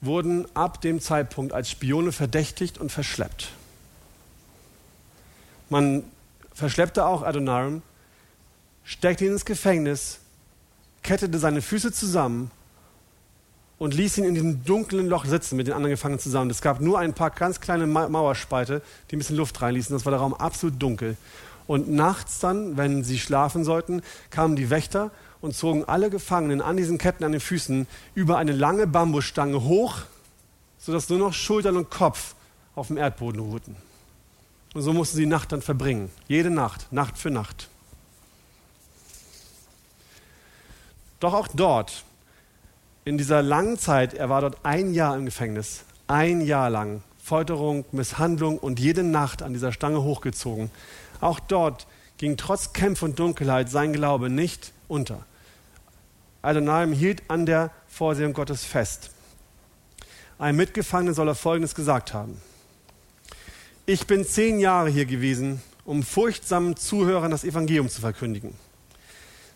[0.00, 3.50] wurden ab dem Zeitpunkt als Spione verdächtigt und verschleppt.
[5.68, 6.04] Man
[6.54, 7.82] verschleppte auch Adoniram,
[8.84, 10.20] steckte ihn ins Gefängnis,
[11.02, 12.50] kettete seine Füße zusammen
[13.78, 16.50] und ließ ihn in diesem dunklen Loch sitzen mit den anderen Gefangenen zusammen.
[16.50, 19.94] Es gab nur ein paar ganz kleine Mauerspalte, die ein bisschen Luft reinließen.
[19.94, 21.16] Das war der Raum absolut dunkel.
[21.66, 25.10] Und nachts dann, wenn sie schlafen sollten, kamen die Wächter
[25.40, 29.98] und zogen alle Gefangenen an diesen Ketten an den Füßen über eine lange Bambusstange hoch,
[30.78, 32.34] sodass nur noch Schultern und Kopf
[32.74, 33.76] auf dem Erdboden ruhten.
[34.74, 36.10] Und so mussten sie die Nacht dann verbringen.
[36.28, 37.68] Jede Nacht, Nacht für Nacht.
[41.18, 42.04] Doch auch dort,
[43.06, 47.84] in dieser langen Zeit, er war dort ein Jahr im Gefängnis, ein Jahr lang, Folterung,
[47.92, 50.72] Misshandlung und jede Nacht an dieser Stange hochgezogen.
[51.20, 51.86] Auch dort
[52.18, 55.24] ging trotz Kämpfe und Dunkelheit sein Glaube nicht unter.
[56.42, 59.10] Adonai hielt an der Vorsehung Gottes fest.
[60.40, 62.40] Ein Mitgefangener soll er Folgendes gesagt haben.
[63.86, 68.52] Ich bin zehn Jahre hier gewesen, um furchtsamen Zuhörern das Evangelium zu verkündigen.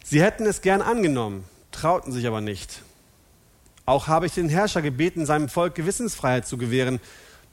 [0.05, 2.83] Sie hätten es gern angenommen, trauten sich aber nicht.
[3.91, 7.01] Auch habe ich den Herrscher gebeten, seinem Volk Gewissensfreiheit zu gewähren,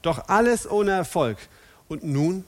[0.04, 1.40] doch alles ohne Erfolg.
[1.88, 2.44] Und nun,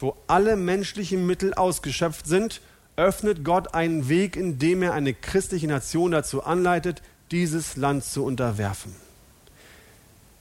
[0.00, 2.60] wo alle menschlichen Mittel ausgeschöpft sind,
[2.96, 8.96] öffnet Gott einen Weg, indem er eine christliche Nation dazu anleitet, dieses Land zu unterwerfen.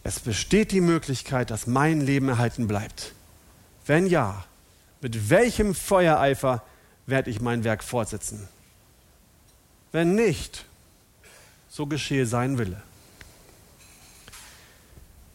[0.03, 3.13] Es besteht die Möglichkeit, dass mein Leben erhalten bleibt.
[3.86, 4.45] Wenn ja,
[4.99, 6.63] mit welchem Feuereifer
[7.05, 8.47] werde ich mein Werk fortsetzen?
[9.91, 10.65] Wenn nicht,
[11.73, 12.79] so geschehe sein Wille.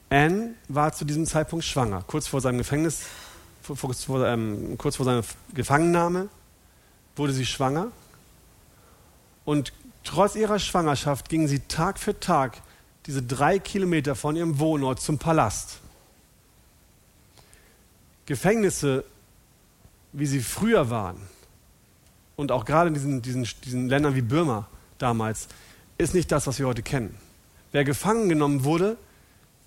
[0.09, 3.07] Anne war zu diesem Zeitpunkt schwanger, kurz vor seinem Gefängnis,
[3.66, 6.29] kurz vor, ähm, kurz vor seiner Gefangennahme
[7.16, 7.88] wurde sie schwanger
[9.44, 9.72] und
[10.05, 12.62] trotz ihrer Schwangerschaft ging sie Tag für Tag
[13.07, 15.81] diese drei Kilometer von ihrem Wohnort zum Palast.
[18.27, 19.05] Gefängnisse,
[20.12, 21.20] wie sie früher waren,
[22.37, 25.48] und auch gerade in diesen, diesen, diesen Ländern wie Burma damals,
[25.99, 27.15] ist nicht das, was wir heute kennen.
[27.73, 28.97] Wer gefangen genommen wurde,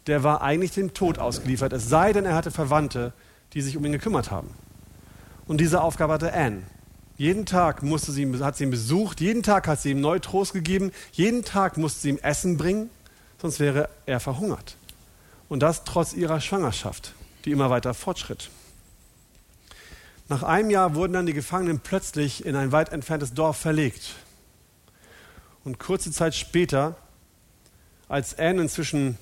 [0.08, 3.14] der war eigentlich dem Tod ausgeliefert, es sei denn, er hatte Verwandte,
[3.54, 4.50] die sich um ihn gekümmert haben.
[5.46, 6.64] Und diese Aufgabe hatte Anne.
[7.18, 10.54] Jeden Tag musste sie, hat sie ihn besucht, jeden Tag hat sie ihm neu Trost
[10.54, 12.90] gegeben, jeden Tag musste sie ihm Essen bringen,
[13.40, 14.76] sonst wäre er verhungert.
[15.48, 17.14] Und das trotz ihrer Schwangerschaft,
[17.46, 18.50] die immer weiter fortschritt.
[20.30, 24.16] Nach einem Jahr wurden dann die Gefangenen plötzlich in ein weit entferntes Dorf verlegt.
[25.64, 26.96] Und kurze Zeit später,
[28.08, 29.18] als Anne inzwischen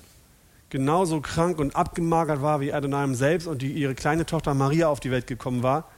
[0.70, 5.00] genauso krank und abgemagert war wie Adonai selbst und die, ihre kleine Tochter Maria auf
[5.00, 5.88] die Welt gekommen war,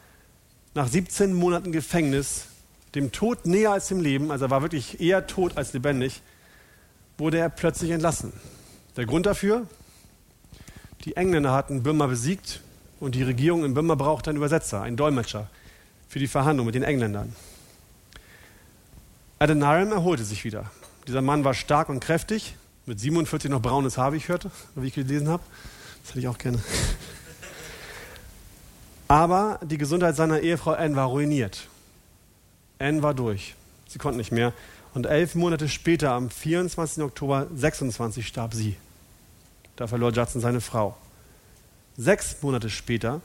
[0.74, 2.46] nach 17 Monaten Gefängnis,
[2.94, 6.22] dem Tod näher als dem Leben, also er war wirklich eher tot als lebendig,
[7.18, 8.32] wurde er plötzlich entlassen.
[8.96, 9.66] Der Grund dafür?
[11.04, 12.60] Die Engländer hatten Birma besiegt
[13.00, 15.48] und die Regierung in Birma brauchte einen Übersetzer, einen Dolmetscher
[16.08, 17.34] für die Verhandlung mit den Engländern.
[19.42, 20.70] Adoniram erholte sich wieder.
[21.08, 22.54] Dieser Mann war stark und kräftig,
[22.86, 25.42] mit 47 noch braunes Haar, wie ich hörte, wie ich gelesen habe.
[26.00, 26.62] Das hätte ich auch gerne.
[29.08, 31.66] Aber die Gesundheit seiner Ehefrau Anne war ruiniert.
[32.78, 33.56] Anne war durch.
[33.88, 34.52] Sie konnte nicht mehr.
[34.94, 37.02] Und elf Monate später, am 24.
[37.02, 38.76] Oktober 26, starb sie.
[39.74, 40.96] Da verlor Judson seine Frau.
[41.96, 43.20] Sechs Monate später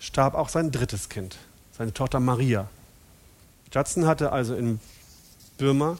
[0.00, 1.36] starb auch sein drittes Kind,
[1.78, 2.68] seine Tochter Maria.
[3.72, 4.80] Judson hatte also in
[5.58, 5.96] Birma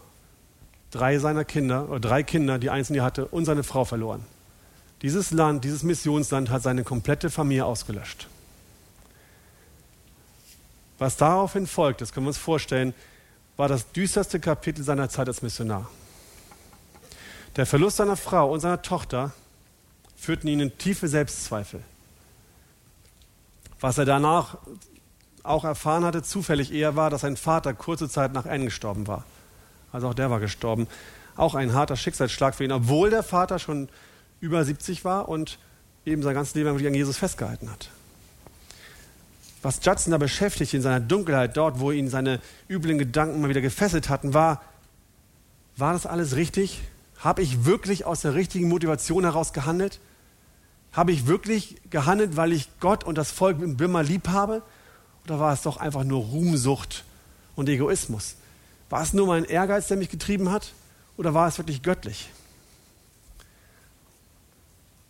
[0.92, 4.24] drei seiner Kinder, oder drei Kinder, die einzeln er hatte, und seine Frau verloren.
[5.00, 8.28] Dieses Land, dieses Missionsland hat seine komplette Familie ausgelöscht.
[10.98, 12.94] Was daraufhin folgt, das können wir uns vorstellen,
[13.56, 15.90] war das düsterste Kapitel seiner Zeit als Missionar.
[17.56, 19.32] Der Verlust seiner Frau und seiner Tochter
[20.16, 21.82] führten ihn in tiefe Selbstzweifel.
[23.80, 24.58] Was er danach
[25.42, 29.24] auch erfahren hatte, zufällig eher war, dass sein Vater kurze Zeit nach Anne gestorben war.
[29.92, 30.88] Also auch der war gestorben.
[31.36, 33.88] Auch ein harter Schicksalsschlag für ihn, obwohl der Vater schon
[34.40, 35.58] über 70 war und
[36.04, 37.90] eben sein ganzes Leben an Jesus festgehalten hat.
[39.62, 43.60] Was Judson da beschäftigt in seiner Dunkelheit, dort, wo ihn seine üblen Gedanken mal wieder
[43.60, 44.62] gefesselt hatten, war,
[45.76, 46.80] war das alles richtig?
[47.18, 50.00] Habe ich wirklich aus der richtigen Motivation heraus gehandelt?
[50.92, 54.62] Habe ich wirklich gehandelt, weil ich Gott und das Volk in Birma lieb habe?
[55.24, 57.04] Oder war es doch einfach nur Ruhmsucht
[57.54, 58.34] und Egoismus?
[58.92, 60.74] War es nur mein Ehrgeiz, der mich getrieben hat?
[61.16, 62.28] Oder war es wirklich göttlich?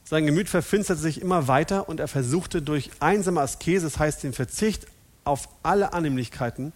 [0.05, 4.35] Sein Gemüt verfinsterte sich immer weiter und er versuchte durch einsame Askese, das heißt den
[4.35, 4.87] Verzicht
[5.25, 6.73] auf alle Annehmlichkeiten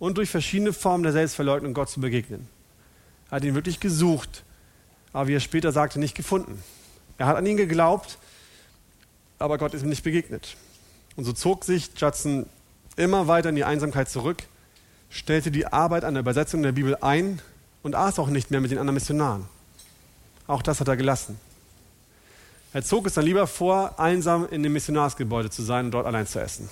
[0.00, 2.48] und durch verschiedene Formen der Selbstverleugnung Gott zu begegnen.
[3.30, 4.42] Er hat ihn wirklich gesucht,
[5.12, 6.60] aber wie er später sagte, nicht gefunden.
[7.18, 8.18] Er hat an ihn geglaubt,
[9.38, 10.56] aber Gott ist ihm nicht begegnet.
[11.14, 12.46] Und so zog sich Judson
[12.96, 14.42] immer weiter in die Einsamkeit zurück,
[15.10, 17.40] stellte die Arbeit an der Übersetzung der Bibel ein
[17.82, 19.46] und aß auch nicht mehr mit den anderen Missionaren.
[20.46, 21.38] Auch das hat er gelassen.
[22.72, 26.26] Er zog es dann lieber vor, einsam in dem Missionarsgebäude zu sein und dort allein
[26.26, 26.68] zu essen.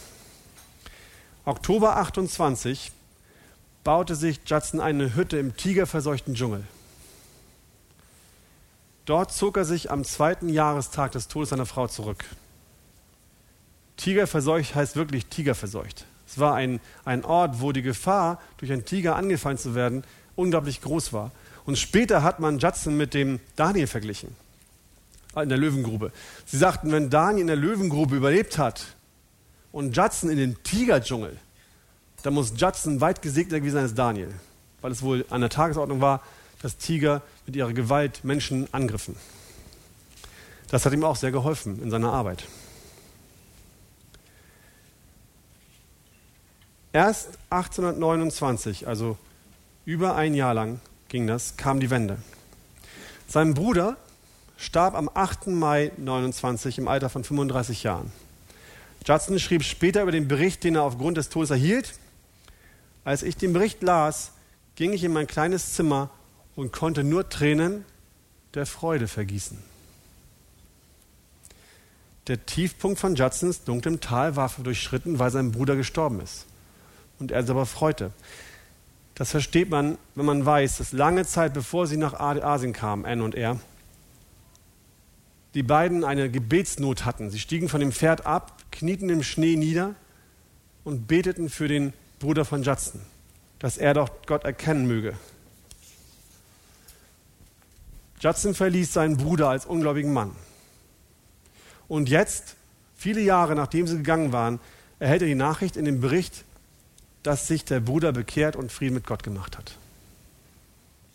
[1.44, 2.92] Oktober 28
[3.84, 6.64] baute sich Judson eine Hütte im tigerverseuchten Dschungel.
[9.04, 12.24] Dort zog er sich am zweiten Jahrestag des Todes seiner Frau zurück.
[13.96, 16.06] Tigerverseucht heißt wirklich tigerverseucht.
[16.34, 20.02] Es war ein, ein Ort, wo die Gefahr, durch einen Tiger angefallen zu werden,
[20.34, 21.30] unglaublich groß war.
[21.64, 24.34] Und später hat man Judson mit dem Daniel verglichen
[25.40, 26.10] in der Löwengrube.
[26.44, 28.84] Sie sagten, wenn Daniel in der Löwengrube überlebt hat
[29.70, 31.36] und Judson in den Tigerdschungel,
[32.24, 34.34] dann muss Judson weit gesegneter gewesen sein als Daniel,
[34.80, 36.20] weil es wohl an der Tagesordnung war,
[36.62, 39.14] dass Tiger mit ihrer Gewalt Menschen angriffen.
[40.68, 42.44] Das hat ihm auch sehr geholfen in seiner Arbeit.
[46.94, 49.18] Erst 1829, also
[49.84, 50.78] über ein Jahr lang
[51.08, 52.18] ging das, kam die Wende.
[53.26, 53.96] Sein Bruder
[54.56, 55.48] starb am 8.
[55.48, 58.12] Mai 29 im Alter von 35 Jahren.
[59.04, 61.98] Judson schrieb später über den Bericht, den er aufgrund des Todes erhielt.
[63.02, 64.30] Als ich den Bericht las,
[64.76, 66.10] ging ich in mein kleines Zimmer
[66.54, 67.84] und konnte nur Tränen
[68.54, 69.58] der Freude vergießen.
[72.28, 76.46] Der Tiefpunkt von Judsons dunklem Tal war durchschritten, weil sein Bruder gestorben ist.
[77.18, 78.12] Und er sich aber freute.
[79.14, 83.22] Das versteht man, wenn man weiß, dass lange Zeit bevor sie nach Asien kamen, Anne
[83.22, 83.60] und er,
[85.54, 87.30] die beiden eine Gebetsnot hatten.
[87.30, 89.94] Sie stiegen von dem Pferd ab, knieten im Schnee nieder
[90.82, 93.00] und beteten für den Bruder von Judson,
[93.60, 95.14] dass er doch Gott erkennen möge.
[98.18, 100.32] Judson verließ seinen Bruder als ungläubigen Mann.
[101.86, 102.56] Und jetzt,
[102.96, 104.58] viele Jahre nachdem sie gegangen waren,
[104.98, 106.44] erhält er die Nachricht in dem Bericht,
[107.24, 109.76] dass sich der Bruder bekehrt und Frieden mit Gott gemacht hat.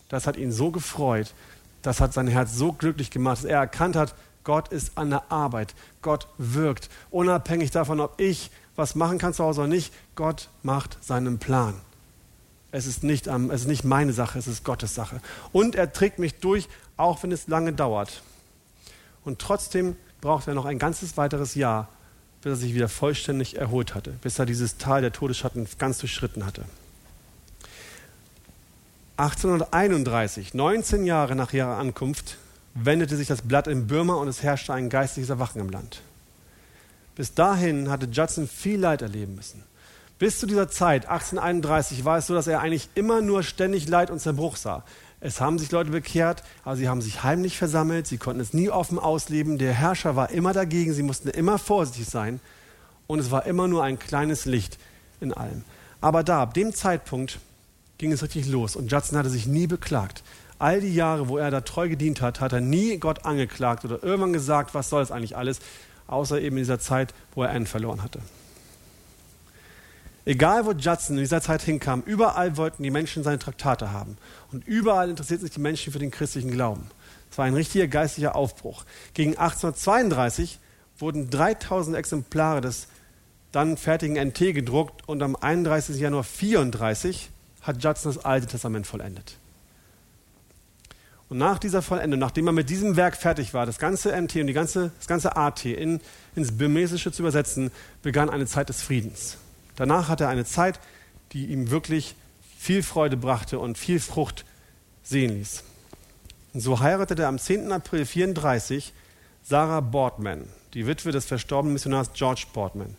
[0.10, 1.34] Das hat ihn so gefreut,
[1.82, 5.32] das hat sein Herz so glücklich gemacht, dass er erkannt hat, Gott ist an der
[5.32, 5.76] Arbeit.
[6.02, 6.89] Gott wirkt.
[7.12, 11.76] Unabhängig davon, ob ich was machen kann zu Hause oder nicht, Gott macht seinen Plan.
[12.72, 15.22] Es ist, nicht, es ist nicht meine Sache, es ist Gottes Sache.
[15.52, 18.22] Und er trägt mich durch, auch wenn es lange dauert.
[19.26, 21.88] Und trotzdem braucht er noch ein ganzes weiteres Jahr,
[22.41, 26.45] bis er sich wieder vollständig erholt hatte, bis er dieses Tal der Todesschatten ganz durchschritten
[26.45, 26.63] hatte.
[29.17, 32.38] 1831, 19 Jahre nach ihrer Ankunft,
[32.73, 36.02] wendete sich das Blatt in Burma und es herrschte ein geistliches Erwachen im Land.
[37.15, 39.63] Bis dahin hatte Judson viel Leid erleben müssen.
[40.19, 44.10] Bis zu dieser Zeit, 1831, war es so, dass er eigentlich immer nur ständig Leid
[44.10, 44.86] und Zerbruch sah.
[45.21, 48.69] Es haben sich Leute bekehrt, aber sie haben sich heimlich versammelt, sie konnten es nie
[48.69, 49.58] offen ausleben.
[49.58, 52.39] Der Herrscher war immer dagegen, sie mussten immer vorsichtig sein
[53.08, 54.77] und es war immer nur ein kleines Licht
[55.19, 55.63] in allem.
[55.99, 57.39] Aber da, ab dem Zeitpunkt,
[57.97, 60.23] ging es richtig los und Judson hatte sich nie beklagt
[60.60, 64.03] all die Jahre, wo er da treu gedient hat, hat er nie Gott angeklagt oder
[64.03, 65.60] irgendwann gesagt, was soll das eigentlich alles,
[66.08, 68.19] außer eben in dieser Zeit, wo er Anne verloren hatte.
[70.30, 74.15] Egal, wo Judson in dieser Zeit hinkam, überall wollten die Menschen seine Traktate haben.
[74.52, 76.91] Und überall interessierten sich die Menschen für den christlichen Glauben.
[77.32, 78.86] Es war ein richtiger geistlicher Aufbruch.
[79.16, 80.60] Gegen 1832
[80.99, 82.89] wurden 3000 Exemplare des
[83.51, 85.99] dann fertigen NT gedruckt und am 31.
[85.99, 87.32] Januar 34
[87.64, 89.38] hat Judson das Alte Testament vollendet.
[91.28, 94.45] Und nach dieser Vollendung, nachdem er mit diesem Werk fertig war, das ganze MT und
[94.45, 95.99] die ganze, das ganze AT in,
[96.36, 97.72] ins Burmesische zu übersetzen,
[98.03, 99.39] begann eine Zeit des Friedens.
[99.80, 100.77] Danach hatte er eine Zeit,
[101.32, 102.13] die ihm wirklich
[102.57, 104.43] viel Freude brachte und viel Frucht
[105.03, 105.63] sehen ließ.
[106.53, 107.71] Und so heiratete er am 10.
[107.71, 108.91] April 1934
[109.41, 112.97] Sarah Boardman, die Witwe des verstorbenen Missionars George Boardman.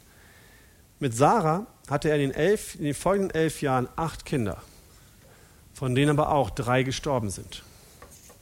[1.01, 4.63] Mit Sarah hatte er in den, elf, in den folgenden elf Jahren acht Kinder,
[5.75, 7.63] von denen aber auch drei gestorben sind.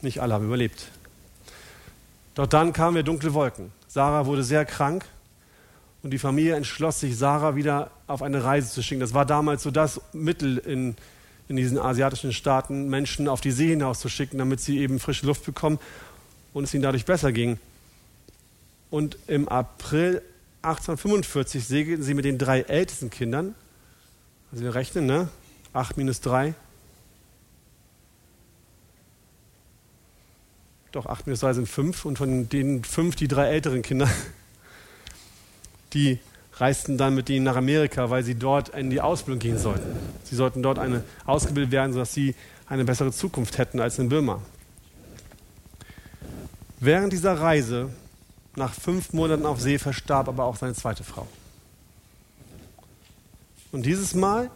[0.01, 0.87] Nicht alle haben überlebt.
[2.37, 3.73] Doch dann kamen wir dunkle Wolken.
[3.89, 5.07] Sarah wurde sehr krank
[6.03, 9.01] und die Familie entschloss sich, Sarah wieder auf eine Reise zu schicken.
[9.01, 10.95] Das war damals so das Mittel in,
[11.49, 15.27] in diesen asiatischen Staaten, Menschen auf die See hinaus zu schicken, damit sie eben frische
[15.27, 15.79] Luft bekommen
[16.53, 17.59] und es ihnen dadurch besser ging.
[18.91, 20.23] Und im April
[20.63, 23.55] 1845 segelten sie mit den drei ältesten Kindern,
[24.51, 25.29] also wir rechnen, ne?
[25.75, 26.55] 8 minus 3.
[30.93, 34.09] Doch, 8 minus 3 sind 5 und von den 5 die drei älteren Kinder,
[35.93, 36.19] die
[36.55, 39.97] reisten dann mit ihnen nach Amerika, weil sie dort in die Ausbildung gehen sollten.
[40.25, 42.35] Sie sollten dort eine, ausgebildet werden, sodass sie
[42.67, 44.41] eine bessere Zukunft hätten als in Birma.
[46.81, 47.91] Während dieser Reise,
[48.57, 51.27] nach fünf Monaten auf See, verstarb aber auch seine zweite Frau.
[53.73, 54.51] Und dieses Mal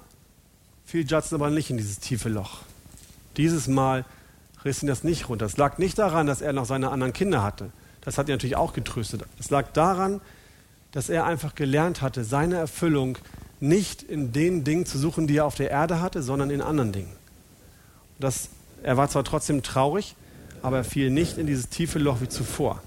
[0.84, 2.60] fiel Judson aber nicht in dieses tiefe Loch.
[3.36, 4.04] Dieses Mal
[4.64, 5.46] riss ihn das nicht runter.
[5.46, 7.70] Es lag nicht daran, dass er noch seine anderen Kinder hatte.
[8.02, 9.24] Das hat ihn natürlich auch getröstet.
[9.38, 10.22] Es lag daran, dass
[11.09, 13.18] er einfach gelernt hatte, seine Erfüllung
[13.61, 16.93] nicht in den Dingen zu suchen, die er auf der Erde hatte, sondern in anderen
[16.93, 17.12] Dingen.
[18.18, 18.49] Das,
[18.82, 20.16] er war zwar trotzdem traurig,
[20.62, 22.82] aber er fiel nicht in dieses tiefe Loch wie zuvor.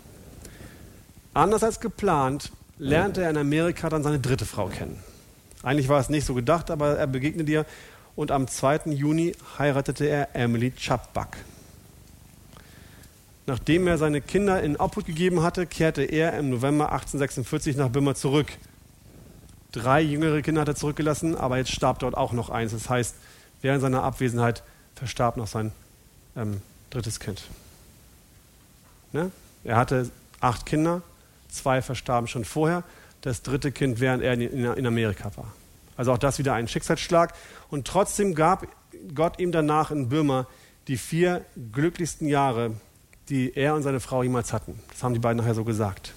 [1.33, 4.99] Anders als geplant, lernte er in Amerika dann seine dritte Frau kennen.
[5.63, 7.65] Eigentlich war es nicht so gedacht, aber er begegnete ihr
[8.15, 8.91] und am 2.
[8.91, 11.29] Juni heiratete er Emily Chapbuck.
[13.47, 18.15] Nachdem er seine Kinder in Obhut gegeben hatte, kehrte er im November 1846 nach Birma
[18.15, 18.47] zurück.
[19.71, 22.71] Drei jüngere Kinder hat er zurückgelassen, aber jetzt starb dort auch noch eins.
[22.71, 23.15] Das heißt,
[23.61, 24.63] während seiner Abwesenheit
[24.95, 25.71] verstarb noch sein
[26.35, 27.43] ähm, drittes Kind.
[29.11, 29.31] Ne?
[29.63, 31.01] Er hatte acht Kinder,
[31.49, 32.83] zwei verstarben schon vorher,
[33.21, 35.53] das dritte Kind, während er in Amerika war.
[35.97, 37.33] Also auch das wieder ein Schicksalsschlag.
[37.69, 38.67] Und trotzdem gab
[39.13, 40.47] Gott ihm danach in Birma
[40.87, 42.75] die vier glücklichsten Jahre,
[43.29, 44.79] die er und seine Frau jemals hatten.
[44.89, 46.13] Das haben die beiden nachher so gesagt.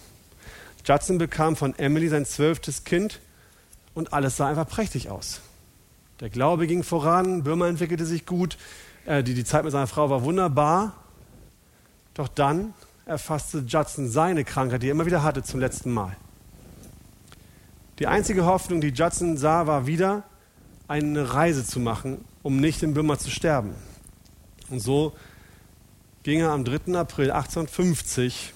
[0.84, 3.20] Judson bekam von Emily sein zwölftes Kind
[3.94, 5.40] und alles sah einfach prächtig aus.
[6.20, 8.56] Der Glaube ging voran, Birma entwickelte sich gut,
[9.06, 10.94] äh, die, die Zeit mit seiner Frau war wunderbar.
[12.14, 12.74] Doch dann
[13.06, 16.16] erfasste Judson seine Krankheit, die er immer wieder hatte, zum letzten Mal.
[17.98, 20.24] Die einzige Hoffnung, die Judson sah, war wieder,
[20.88, 23.74] eine Reise zu machen, um nicht in Birma zu sterben.
[24.70, 25.14] Und so
[26.28, 26.94] ging er am 3.
[26.94, 28.52] April 1850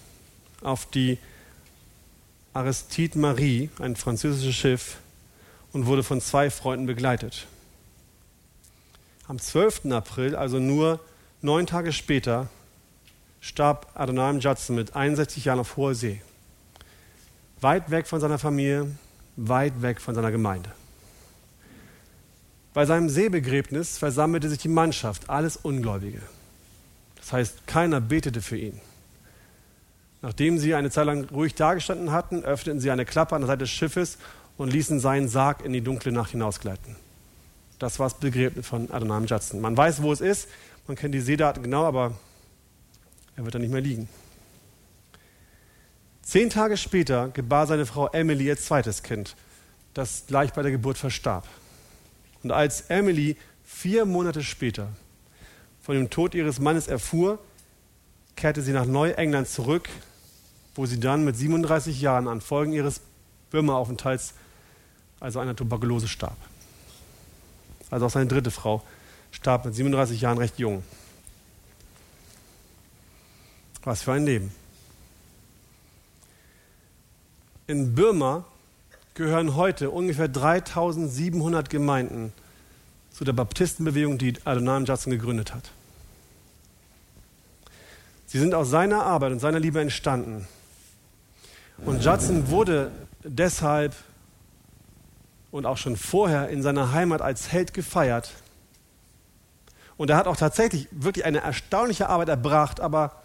[0.60, 1.16] auf die
[2.52, 4.96] Aristide Marie, ein französisches Schiff,
[5.72, 7.46] und wurde von zwei Freunden begleitet.
[9.26, 9.86] Am 12.
[9.90, 11.00] April, also nur
[11.40, 12.50] neun Tage später,
[13.40, 16.20] starb Adonai Judson mit 61 Jahren auf hoher See.
[17.62, 18.90] Weit weg von seiner Familie,
[19.36, 20.70] weit weg von seiner Gemeinde.
[22.74, 26.20] Bei seinem Seebegräbnis versammelte sich die Mannschaft, alles Ungläubige.
[27.22, 28.80] Das heißt, keiner betete für ihn.
[30.22, 33.60] Nachdem sie eine Zeit lang ruhig dagestanden hatten, öffneten sie eine Klappe an der Seite
[33.60, 34.18] des Schiffes
[34.56, 36.96] und ließen seinen Sarg in die dunkle Nacht hinausgleiten.
[37.78, 39.60] Das war das Begräbnis von Adonai Judson.
[39.60, 40.48] Man weiß, wo es ist,
[40.86, 42.12] man kennt die Seedaten genau, aber
[43.36, 44.08] er wird da nicht mehr liegen.
[46.22, 49.36] Zehn Tage später gebar seine Frau Emily ihr zweites Kind,
[49.94, 51.46] das gleich bei der Geburt verstarb.
[52.42, 54.88] Und als Emily vier Monate später
[55.82, 57.38] von dem Tod ihres Mannes erfuhr,
[58.36, 59.88] kehrte sie nach Neuengland zurück,
[60.74, 63.00] wo sie dann mit 37 Jahren an Folgen ihres
[63.50, 64.34] Birma-Aufenthalts,
[65.20, 66.36] also einer Tuberkulose, starb.
[67.90, 68.82] Also auch seine dritte Frau
[69.32, 70.82] starb mit 37 Jahren recht jung.
[73.84, 74.54] Was für ein Leben.
[77.66, 78.44] In Birma
[79.14, 82.32] gehören heute ungefähr 3700 Gemeinden
[83.12, 85.70] zu der Baptistenbewegung, die Adonai Judson gegründet hat.
[88.26, 90.48] Sie sind aus seiner Arbeit und seiner Liebe entstanden.
[91.84, 92.90] Und Judson wurde
[93.22, 93.94] deshalb
[95.50, 98.32] und auch schon vorher in seiner Heimat als Held gefeiert.
[99.98, 103.22] Und er hat auch tatsächlich wirklich eine erstaunliche Arbeit erbracht, aber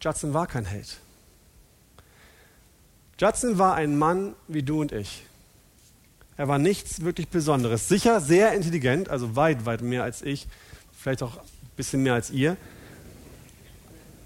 [0.00, 0.98] Judson war kein Held.
[3.18, 5.24] Judson war ein Mann wie du und ich.
[6.36, 7.88] Er war nichts wirklich Besonderes.
[7.88, 10.48] Sicher sehr intelligent, also weit, weit mehr als ich,
[10.92, 12.56] vielleicht auch ein bisschen mehr als ihr.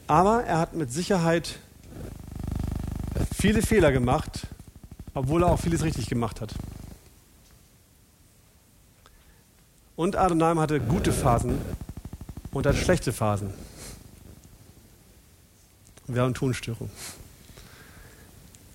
[0.07, 1.59] Aber er hat mit Sicherheit
[3.35, 4.47] viele Fehler gemacht,
[5.13, 6.55] obwohl er auch vieles richtig gemacht hat.
[9.97, 11.59] Und Adonai hatte gute Phasen
[12.53, 13.53] und hat schlechte Phasen.
[16.07, 16.89] Wir haben Tonstörung.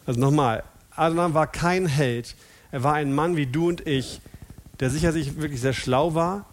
[0.05, 0.63] Also nochmal,
[0.95, 2.35] Adonai war kein Held,
[2.73, 4.19] er war ein Mann wie du und ich,
[4.79, 6.47] der sicher sich wirklich sehr schlau war,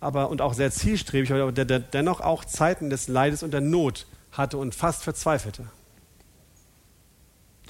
[0.00, 3.62] aber und auch sehr zielstrebig, aber der, der dennoch auch Zeiten des Leides und der
[3.62, 5.64] Not hatte und fast verzweifelte.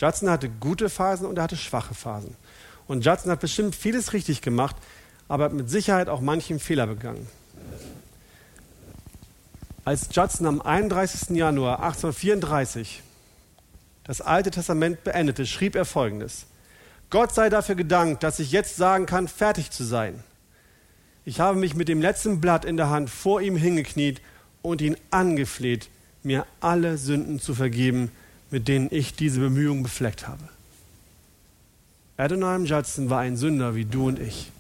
[0.01, 2.35] Judson hatte gute Phasen und er hatte schwache Phasen.
[2.89, 4.75] Und Judson hat bestimmt vieles richtig gemacht,
[5.29, 7.29] aber hat mit Sicherheit auch manchen Fehler begangen.
[9.85, 11.37] Als Judson am 31.
[11.37, 13.05] Januar 1834
[14.03, 16.47] das Alte Testament beendete, schrieb er folgendes.
[17.11, 20.23] Gott sei dafür gedankt, dass ich jetzt sagen kann, fertig zu sein.
[21.25, 24.21] Ich habe mich mit dem letzten Blatt in der Hand vor ihm hingekniet
[24.63, 25.89] und ihn angefleht,
[26.23, 28.11] mir alle Sünden zu vergeben,
[28.51, 30.43] mit denen ich diese Bemühungen befleckt habe.
[32.17, 34.51] Adoniram Judson war ein Sünder wie du und ich.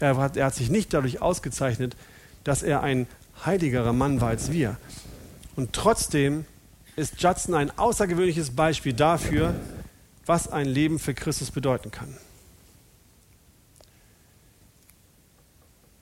[0.00, 1.96] Er hat, er hat sich nicht dadurch ausgezeichnet,
[2.42, 3.06] dass er ein
[3.44, 4.76] heiligerer Mann war als wir.
[5.56, 6.44] Und trotzdem
[6.96, 9.54] ist Judson ein außergewöhnliches Beispiel dafür,
[10.26, 12.16] was ein Leben für Christus bedeuten kann.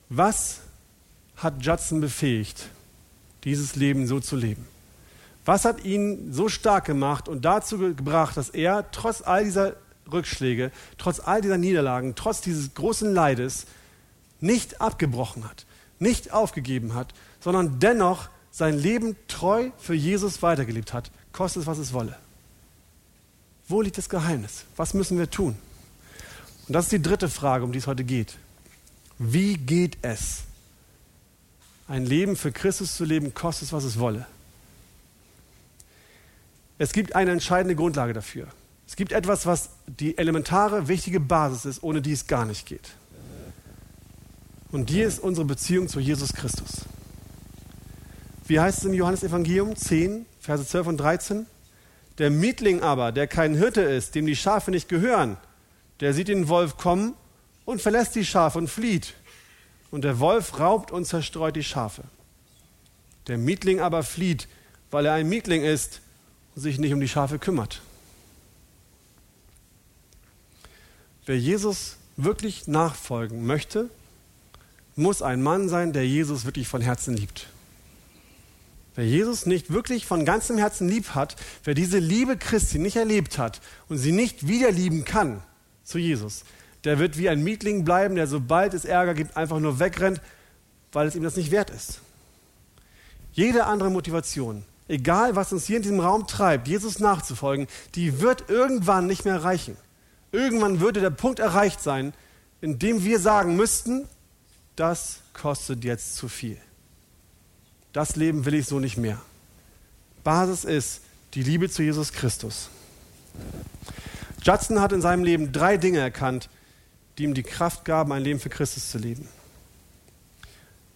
[0.08, 0.60] Was
[1.36, 2.68] hat Judson befähigt,
[3.44, 4.66] dieses Leben so zu leben?
[5.44, 9.74] Was hat ihn so stark gemacht und dazu gebracht, dass er trotz all dieser
[10.10, 13.66] Rückschläge, trotz all dieser Niederlagen, trotz dieses großen Leides
[14.40, 15.66] nicht abgebrochen hat,
[15.98, 21.78] nicht aufgegeben hat, sondern dennoch sein Leben treu für Jesus weitergelebt hat, kostet es, was
[21.78, 22.16] es wolle.
[23.72, 24.66] Wo liegt das Geheimnis?
[24.76, 25.56] Was müssen wir tun?
[26.68, 28.36] Und das ist die dritte Frage, um die es heute geht.
[29.18, 30.42] Wie geht es?
[31.88, 34.26] Ein Leben für Christus zu leben, kostet es, was es wolle.
[36.76, 38.46] Es gibt eine entscheidende Grundlage dafür.
[38.86, 42.90] Es gibt etwas, was die elementare, wichtige Basis ist, ohne die es gar nicht geht.
[44.70, 46.82] Und die ist unsere Beziehung zu Jesus Christus.
[48.46, 51.46] Wie heißt es im Johannesevangelium 10, Verse 12 und 13?
[52.18, 55.36] Der Mietling aber, der kein Hirte ist, dem die Schafe nicht gehören,
[56.00, 57.14] der sieht den Wolf kommen
[57.64, 59.14] und verlässt die Schafe und flieht.
[59.90, 62.02] Und der Wolf raubt und zerstreut die Schafe.
[63.28, 64.48] Der Mietling aber flieht,
[64.90, 66.00] weil er ein Mietling ist
[66.54, 67.80] und sich nicht um die Schafe kümmert.
[71.24, 73.88] Wer Jesus wirklich nachfolgen möchte,
[74.96, 77.46] muss ein Mann sein, der Jesus wirklich von Herzen liebt.
[78.94, 83.38] Wer Jesus nicht wirklich von ganzem Herzen lieb hat, wer diese Liebe Christi nicht erlebt
[83.38, 85.42] hat und sie nicht wieder lieben kann
[85.82, 86.44] zu Jesus,
[86.84, 90.20] der wird wie ein Mietling bleiben, der sobald es Ärger gibt, einfach nur wegrennt,
[90.92, 92.00] weil es ihm das nicht wert ist.
[93.32, 98.50] Jede andere Motivation, egal was uns hier in diesem Raum treibt, Jesus nachzufolgen, die wird
[98.50, 99.76] irgendwann nicht mehr reichen.
[100.32, 102.12] Irgendwann würde der Punkt erreicht sein,
[102.60, 104.06] in dem wir sagen müssten,
[104.76, 106.58] das kostet jetzt zu viel.
[107.92, 109.20] Das Leben will ich so nicht mehr.
[110.24, 111.00] Basis ist
[111.34, 112.68] die Liebe zu Jesus Christus.
[114.42, 116.48] Judson hat in seinem Leben drei Dinge erkannt,
[117.18, 119.28] die ihm die Kraft gaben, ein Leben für Christus zu leben.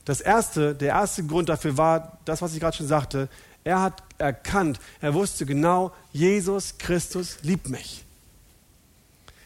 [0.04, 3.28] Das erste, der erste Grund dafür war das, was ich gerade schon sagte.
[3.64, 8.04] Er hat erkannt, er wusste genau, Jesus Christus liebt mich.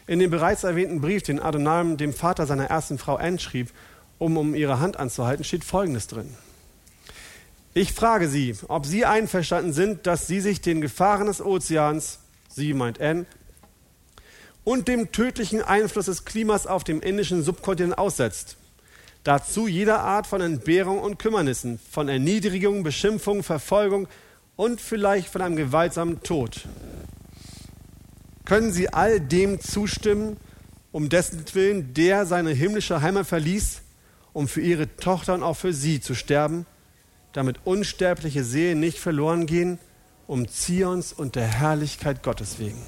[0.07, 3.71] In dem bereits erwähnten Brief, den Adonai dem Vater seiner ersten Frau Anne schrieb,
[4.19, 6.35] um um ihre Hand anzuhalten, steht Folgendes drin.
[7.73, 12.19] Ich frage Sie, ob Sie einverstanden sind, dass Sie sich den Gefahren des Ozeans,
[12.49, 13.25] sie meint N,
[14.65, 18.57] und dem tödlichen Einfluss des Klimas auf dem indischen Subkontinent aussetzt.
[19.23, 24.09] Dazu jeder Art von Entbehrung und Kümmernissen, von Erniedrigung, Beschimpfung, Verfolgung
[24.57, 26.67] und vielleicht von einem gewaltsamen Tod.
[28.43, 30.35] Können Sie all dem zustimmen,
[30.91, 33.81] um dessen Willen der seine himmlische Heimat verließ,
[34.33, 36.65] um für Ihre Tochter und auch für Sie zu sterben?
[37.33, 39.79] Damit unsterbliche Seelen nicht verloren gehen,
[40.27, 42.81] um Zions und der Herrlichkeit Gottes wegen.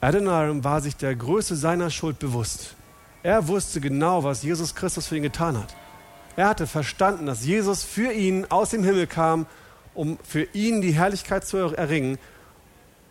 [0.00, 2.76] Adoniram war sich der Größe seiner Schuld bewusst.
[3.22, 5.74] Er wusste genau, was Jesus Christus für ihn getan hat.
[6.36, 9.46] Er hatte verstanden, dass Jesus für ihn aus dem Himmel kam,
[9.94, 12.18] um für ihn die Herrlichkeit zu erringen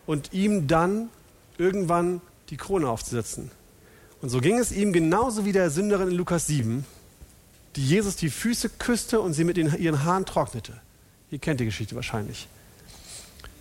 [0.06, 1.10] und ihm dann
[1.58, 3.52] irgendwann die Krone aufzusetzen.
[4.22, 6.86] Und so ging es ihm genauso wie der Sünderin in Lukas 7,
[7.76, 10.74] die Jesus die Füße küsste und sie mit ihren Haaren trocknete.
[11.30, 12.47] Ihr kennt die Geschichte wahrscheinlich.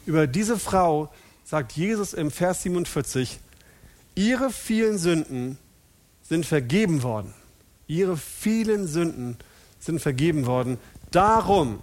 [0.07, 1.13] Über diese Frau
[1.45, 3.41] sagt Jesus im Vers 47,
[4.15, 5.59] ihre vielen Sünden
[6.23, 7.35] sind vergeben worden.
[7.87, 9.37] Ihre vielen Sünden
[9.79, 10.79] sind vergeben worden.
[11.11, 11.81] Darum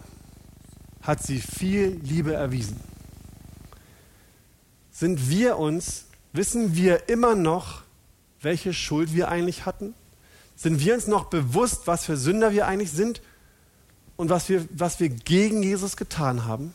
[1.02, 2.80] hat sie viel Liebe erwiesen.
[4.92, 7.84] Sind wir uns, wissen wir immer noch,
[8.42, 9.94] welche Schuld wir eigentlich hatten?
[10.56, 13.22] Sind wir uns noch bewusst, was für Sünder wir eigentlich sind
[14.16, 16.74] und was wir, was wir gegen Jesus getan haben?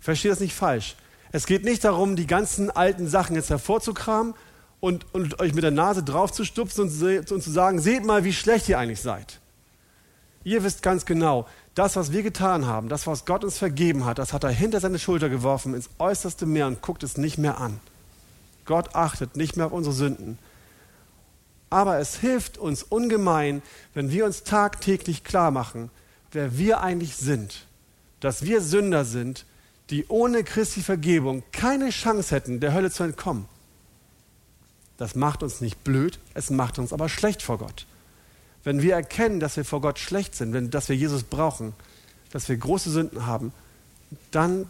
[0.00, 0.96] Verstehe das nicht falsch.
[1.30, 4.34] Es geht nicht darum, die ganzen alten Sachen jetzt hervorzukramen
[4.80, 8.24] und, und euch mit der Nase drauf zu stupsen und, und zu sagen, seht mal,
[8.24, 9.40] wie schlecht ihr eigentlich seid.
[10.44, 14.18] Ihr wisst ganz genau, das, was wir getan haben, das, was Gott uns vergeben hat,
[14.18, 17.58] das hat er hinter seine Schulter geworfen ins äußerste Meer und guckt es nicht mehr
[17.58, 17.80] an.
[18.64, 20.38] Gott achtet nicht mehr auf unsere Sünden.
[21.72, 23.62] Aber es hilft uns ungemein,
[23.94, 25.88] wenn wir uns tagtäglich klar machen,
[26.30, 27.64] wer wir eigentlich sind.
[28.20, 29.46] Dass wir Sünder sind,
[29.88, 33.46] die ohne Christi Vergebung keine Chance hätten, der Hölle zu entkommen.
[34.98, 37.86] Das macht uns nicht blöd, es macht uns aber schlecht vor Gott.
[38.64, 41.72] Wenn wir erkennen, dass wir vor Gott schlecht sind, wenn, dass wir Jesus brauchen,
[42.32, 43.50] dass wir große Sünden haben,
[44.30, 44.66] dann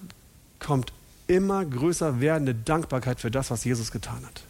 [0.60, 0.92] kommt
[1.26, 4.44] immer größer werdende Dankbarkeit für das, was Jesus getan hat.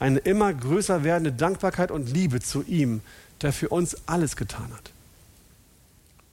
[0.00, 3.02] Eine immer größer werdende Dankbarkeit und Liebe zu ihm,
[3.42, 4.90] der für uns alles getan hat.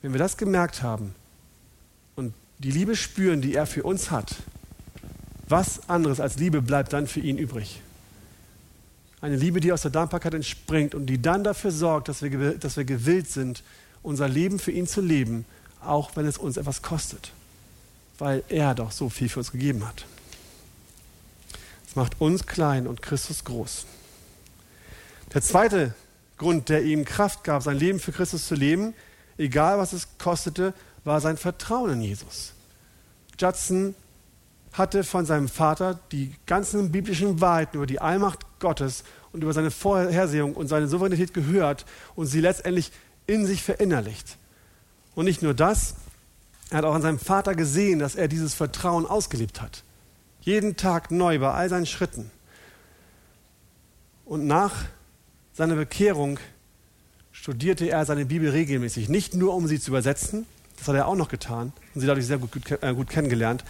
[0.01, 1.13] Wenn wir das gemerkt haben
[2.15, 4.37] und die Liebe spüren, die er für uns hat,
[5.49, 7.81] was anderes als Liebe bleibt dann für ihn übrig?
[9.19, 12.77] Eine Liebe, die aus der Dankbarkeit entspringt und die dann dafür sorgt, dass wir, dass
[12.77, 13.63] wir gewillt sind,
[14.01, 15.45] unser Leben für ihn zu leben,
[15.83, 17.31] auch wenn es uns etwas kostet,
[18.17, 20.05] weil er doch so viel für uns gegeben hat.
[21.87, 23.85] Es macht uns klein und Christus groß.
[25.33, 25.95] Der zweite
[26.37, 28.93] Grund, der ihm Kraft gab, sein Leben für Christus zu leben,
[29.37, 30.73] egal was es kostete,
[31.03, 32.53] war sein Vertrauen in Jesus.
[33.39, 33.95] Judson
[34.73, 39.71] hatte von seinem Vater die ganzen biblischen Wahrheiten über die Allmacht Gottes und über seine
[39.71, 41.85] Vorhersehung und seine Souveränität gehört
[42.15, 42.91] und sie letztendlich
[43.25, 44.37] in sich verinnerlicht.
[45.15, 45.95] Und nicht nur das,
[46.69, 49.83] er hat auch an seinem Vater gesehen, dass er dieses Vertrauen ausgelebt hat.
[50.47, 52.31] Jeden Tag neu bei all seinen Schritten.
[54.23, 54.85] Und nach
[55.51, 56.39] seiner Bekehrung
[57.33, 59.09] studierte er seine Bibel regelmäßig.
[59.09, 60.45] Nicht nur, um sie zu übersetzen,
[60.77, 63.65] das hat er auch noch getan und sie dadurch sehr gut, äh, gut kennengelernt,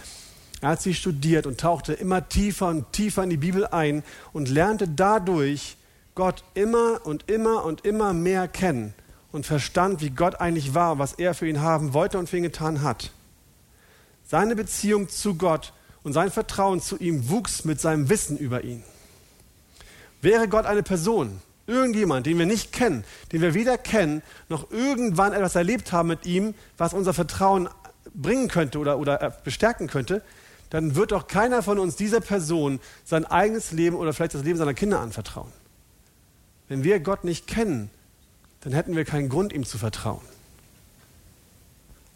[0.60, 4.48] er hat sie studiert und tauchte immer tiefer und tiefer in die Bibel ein und
[4.48, 5.76] lernte dadurch
[6.14, 8.94] Gott immer und immer und immer mehr kennen
[9.32, 12.44] und verstand, wie Gott eigentlich war was er für ihn haben wollte und für ihn
[12.44, 13.10] getan hat.
[14.28, 15.72] Seine Beziehung zu Gott
[16.02, 18.82] und sein Vertrauen zu ihm wuchs mit seinem Wissen über ihn.
[20.20, 25.32] Wäre Gott eine Person, irgendjemand, den wir nicht kennen, den wir weder kennen, noch irgendwann
[25.32, 27.68] etwas erlebt haben mit ihm, was unser Vertrauen
[28.14, 30.22] bringen könnte oder, oder bestärken könnte,
[30.70, 34.58] dann wird doch keiner von uns dieser Person sein eigenes Leben oder vielleicht das Leben
[34.58, 35.52] seiner Kinder anvertrauen.
[36.68, 37.90] Wenn wir Gott nicht kennen,
[38.60, 40.20] dann hätten wir keinen Grund, ihm zu vertrauen.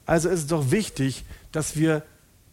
[0.05, 2.03] Also ist es doch wichtig, dass wir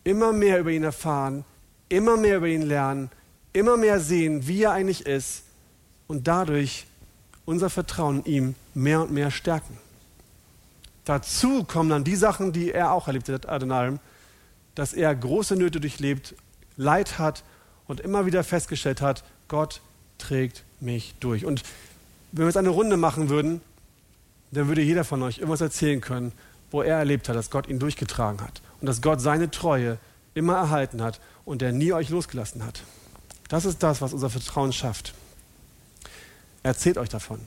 [0.04, 1.45] immer mehr über ihn erfahren,
[1.89, 3.10] immer mehr über ihn lernen,
[3.54, 5.43] immer mehr sehen, wie er eigentlich ist
[6.08, 6.86] und dadurch
[7.45, 9.78] unser Vertrauen ihm mehr und mehr stärken.
[11.06, 14.00] Dazu kommen dann die Sachen, die er auch erlebt hat, Adonalm,
[14.76, 16.36] dass er große Nöte durchlebt,
[16.78, 17.43] Leid hat
[17.88, 19.82] und immer wieder festgestellt hat, Gott
[20.18, 21.45] trägt mich durch.
[21.45, 21.64] Und
[22.32, 23.62] wenn wir jetzt eine Runde machen würden,
[24.52, 26.32] dann würde jeder von euch irgendwas erzählen können,
[26.72, 29.97] wo er erlebt hat, dass Gott ihn durchgetragen hat und dass Gott seine Treue
[30.34, 32.84] immer erhalten hat und er nie euch losgelassen hat.
[33.47, 35.13] Das ist das, was unser Vertrauen schafft.
[36.63, 37.41] Erzählt euch davon.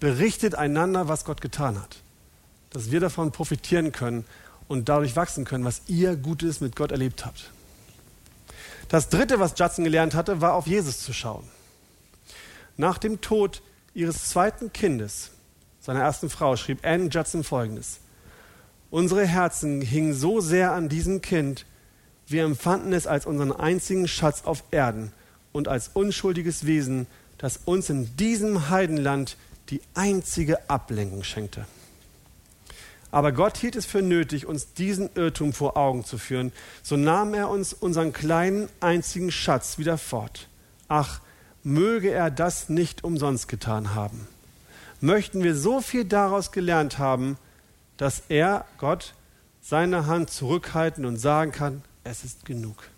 [0.00, 1.98] Berichtet einander, was Gott getan hat.
[2.70, 4.24] Dass wir davon profitieren können
[4.68, 7.50] und dadurch wachsen können, was ihr Gutes mit Gott erlebt habt.
[8.88, 11.44] Das dritte, was Judson gelernt hatte, war auf Jesus zu schauen.
[12.76, 13.62] Nach dem Tod
[13.94, 15.30] ihres zweiten Kindes,
[15.80, 18.00] seiner ersten Frau, schrieb Anne Judson folgendes.
[18.90, 21.66] Unsere Herzen hingen so sehr an diesem Kind,
[22.28, 25.12] wir empfanden es als unseren einzigen Schatz auf Erden
[25.52, 27.06] und als unschuldiges Wesen,
[27.38, 29.36] das uns in diesem Heidenland
[29.70, 31.66] die einzige Ablenkung schenkte.
[33.10, 36.52] Aber Gott hielt es für nötig, uns diesen Irrtum vor Augen zu führen.
[36.82, 40.48] So nahm er uns unseren kleinen einzigen Schatz wieder fort.
[40.88, 41.20] Ach,
[41.62, 44.26] möge er das nicht umsonst getan haben.
[45.00, 47.38] Möchten wir so viel daraus gelernt haben,
[47.96, 49.14] dass er, Gott,
[49.62, 52.88] seine Hand zurückhalten und sagen kann, es ist genug.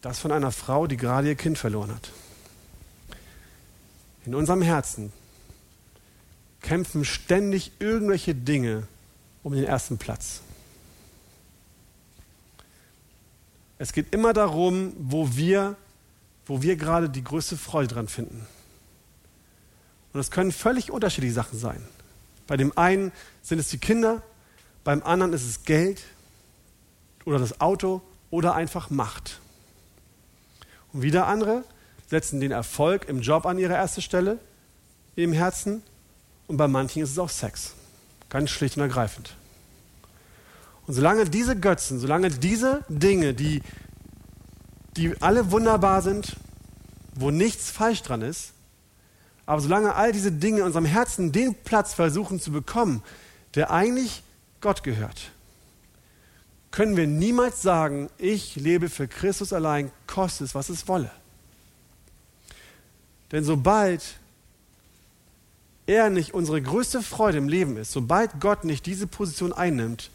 [0.00, 2.10] Das von einer Frau, die gerade ihr Kind verloren hat.
[4.26, 5.12] In unserem Herzen
[6.62, 8.86] kämpfen ständig irgendwelche Dinge
[9.42, 10.40] um den ersten Platz.
[13.78, 15.76] Es geht immer darum, wo wir,
[16.46, 18.46] wo wir gerade die größte Freude dran finden.
[20.12, 21.82] Und es können völlig unterschiedliche Sachen sein.
[22.46, 24.22] Bei dem einen sind es die Kinder,
[24.82, 26.02] beim anderen ist es Geld
[27.24, 29.40] oder das Auto oder einfach Macht.
[30.92, 31.64] Und wieder andere
[32.08, 34.38] setzen den Erfolg im Job an ihre erste Stelle
[35.16, 35.82] im Herzen
[36.46, 37.74] und bei manchen ist es auch Sex.
[38.28, 39.34] Ganz schlicht und ergreifend.
[40.86, 43.62] Und solange diese Götzen, solange diese Dinge, die
[44.96, 46.36] die alle wunderbar sind,
[47.14, 48.52] wo nichts falsch dran ist.
[49.46, 53.02] Aber solange all diese Dinge in unserem Herzen den Platz versuchen zu bekommen,
[53.54, 54.22] der eigentlich
[54.60, 55.30] Gott gehört,
[56.70, 61.10] können wir niemals sagen, ich lebe für Christus allein, koste es, was es wolle.
[63.30, 64.02] Denn sobald
[65.86, 70.10] er nicht unsere größte Freude im Leben ist, sobald Gott nicht diese Position einnimmt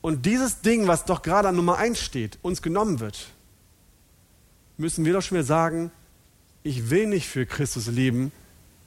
[0.00, 3.28] und dieses Ding, was doch gerade an Nummer eins steht, uns genommen wird,
[4.78, 5.90] müssen wir doch schon wieder sagen,
[6.68, 8.30] ich will nicht für Christus leben,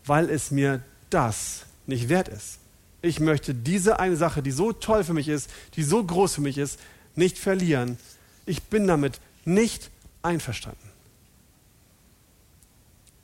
[0.06, 2.60] weil es mir das nicht wert ist.
[3.02, 6.42] Ich möchte diese eine Sache, die so toll für mich ist, die so groß für
[6.42, 6.80] mich ist,
[7.16, 7.98] nicht verlieren.
[8.46, 9.90] Ich bin damit nicht
[10.22, 10.78] einverstanden.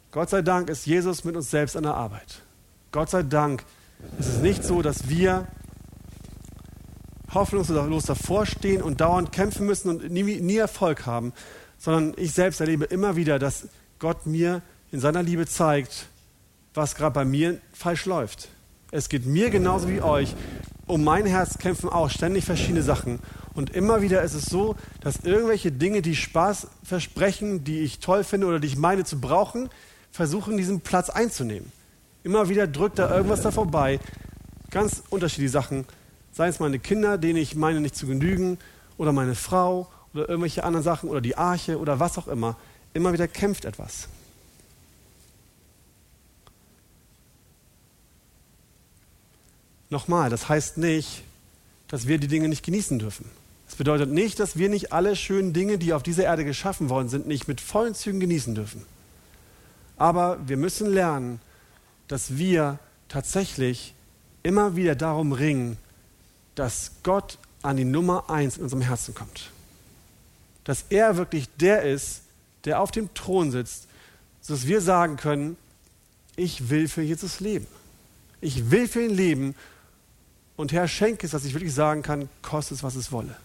[0.09, 2.41] Gott sei Dank ist Jesus mit uns selbst an der Arbeit.
[2.91, 3.63] Gott sei Dank
[4.17, 5.47] ist es nicht so, dass wir
[7.31, 11.33] hoffnungslos davor stehen und dauernd kämpfen müssen und nie, nie Erfolg haben,
[11.77, 13.67] sondern ich selbst erlebe immer wieder, dass
[13.99, 16.07] Gott mir in seiner Liebe zeigt,
[16.73, 18.49] was gerade bei mir falsch läuft.
[18.91, 20.35] Es geht mir genauso wie euch.
[20.85, 23.19] Um mein Herz kämpfen auch ständig verschiedene Sachen.
[23.55, 28.23] Und immer wieder ist es so, dass irgendwelche Dinge, die Spaß versprechen, die ich toll
[28.23, 29.69] finde oder die ich meine zu brauchen,
[30.11, 31.71] versuchen, diesen Platz einzunehmen.
[32.23, 33.99] Immer wieder drückt da irgendwas da vorbei.
[34.69, 35.85] Ganz unterschiedliche Sachen.
[36.31, 38.59] Seien es meine Kinder, denen ich meine nicht zu genügen,
[38.97, 42.55] oder meine Frau, oder irgendwelche anderen Sachen, oder die Arche, oder was auch immer.
[42.97, 44.07] Immer wieder kämpft etwas.
[49.91, 51.21] Nochmal, das heißt nicht,
[51.89, 53.29] dass wir die Dinge nicht genießen dürfen.
[53.67, 57.07] Das bedeutet nicht, dass wir nicht alle schönen Dinge, die auf dieser Erde geschaffen worden
[57.07, 58.83] sind, nicht mit vollen Zügen genießen dürfen.
[59.97, 61.39] Aber wir müssen lernen,
[62.07, 62.79] dass wir
[63.09, 63.93] tatsächlich
[64.41, 65.77] immer wieder darum ringen,
[66.55, 69.51] dass Gott an die Nummer eins in unserem Herzen kommt.
[70.63, 72.23] Dass er wirklich der ist,
[72.65, 73.87] der auf dem Thron sitzt,
[74.41, 75.57] sodass wir sagen können,
[76.35, 77.67] ich will für Jesus leben.
[78.41, 79.55] Ich will für ihn leben
[80.55, 83.35] und Herr, schenke es, dass ich wirklich sagen kann, koste es, was es wolle.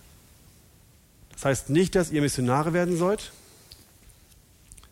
[1.32, 3.32] Das heißt nicht, dass ihr Missionare werden sollt.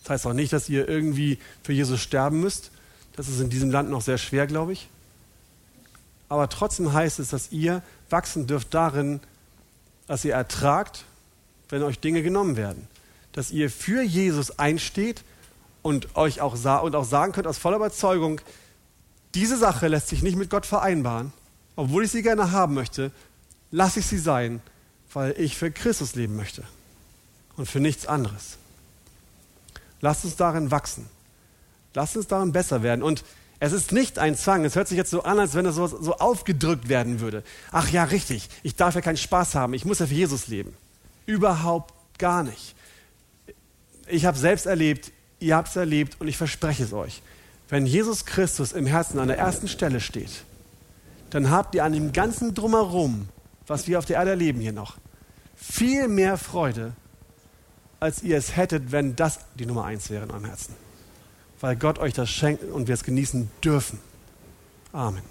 [0.02, 2.70] Das heißt auch nicht, dass ihr irgendwie für Jesus sterben müsst.
[3.14, 4.88] Das ist in diesem Land noch sehr schwer, glaube ich.
[6.28, 9.20] Aber trotzdem heißt es, dass ihr wachsen dürft darin,
[10.06, 11.04] dass ihr ertragt,
[11.68, 12.88] wenn euch Dinge genommen werden.
[13.32, 15.22] Dass ihr für Jesus einsteht
[15.82, 18.40] und euch auch, und auch sagen könnt aus voller Überzeugung,
[19.34, 21.32] diese Sache lässt sich nicht mit Gott vereinbaren
[21.80, 23.10] obwohl ich sie gerne haben möchte,
[23.70, 24.60] lasse ich sie sein,
[25.14, 26.62] weil ich für Christus leben möchte
[27.56, 28.58] und für nichts anderes.
[30.02, 31.06] Lasst uns darin wachsen.
[31.94, 33.02] Lasst uns darin besser werden.
[33.02, 33.24] Und
[33.60, 34.66] es ist nicht ein Zwang.
[34.66, 37.42] Es hört sich jetzt so an, als wenn es so, so aufgedrückt werden würde.
[37.72, 38.50] Ach ja, richtig.
[38.62, 39.72] Ich darf ja keinen Spaß haben.
[39.72, 40.76] Ich muss ja für Jesus leben.
[41.24, 42.74] Überhaupt gar nicht.
[44.10, 47.22] Ich habe selbst erlebt, ihr habt es erlebt und ich verspreche es euch.
[47.68, 50.44] Wenn Jesus Christus im Herzen an der ersten Stelle steht,
[51.30, 53.28] dann habt ihr an dem ganzen Drumherum,
[53.66, 54.96] was wir auf der Erde erleben hier noch,
[55.54, 56.92] viel mehr Freude,
[58.00, 60.74] als ihr es hättet, wenn das die Nummer eins wäre in eurem Herzen.
[61.60, 64.00] Weil Gott euch das schenkt und wir es genießen dürfen.
[64.92, 65.22] Amen.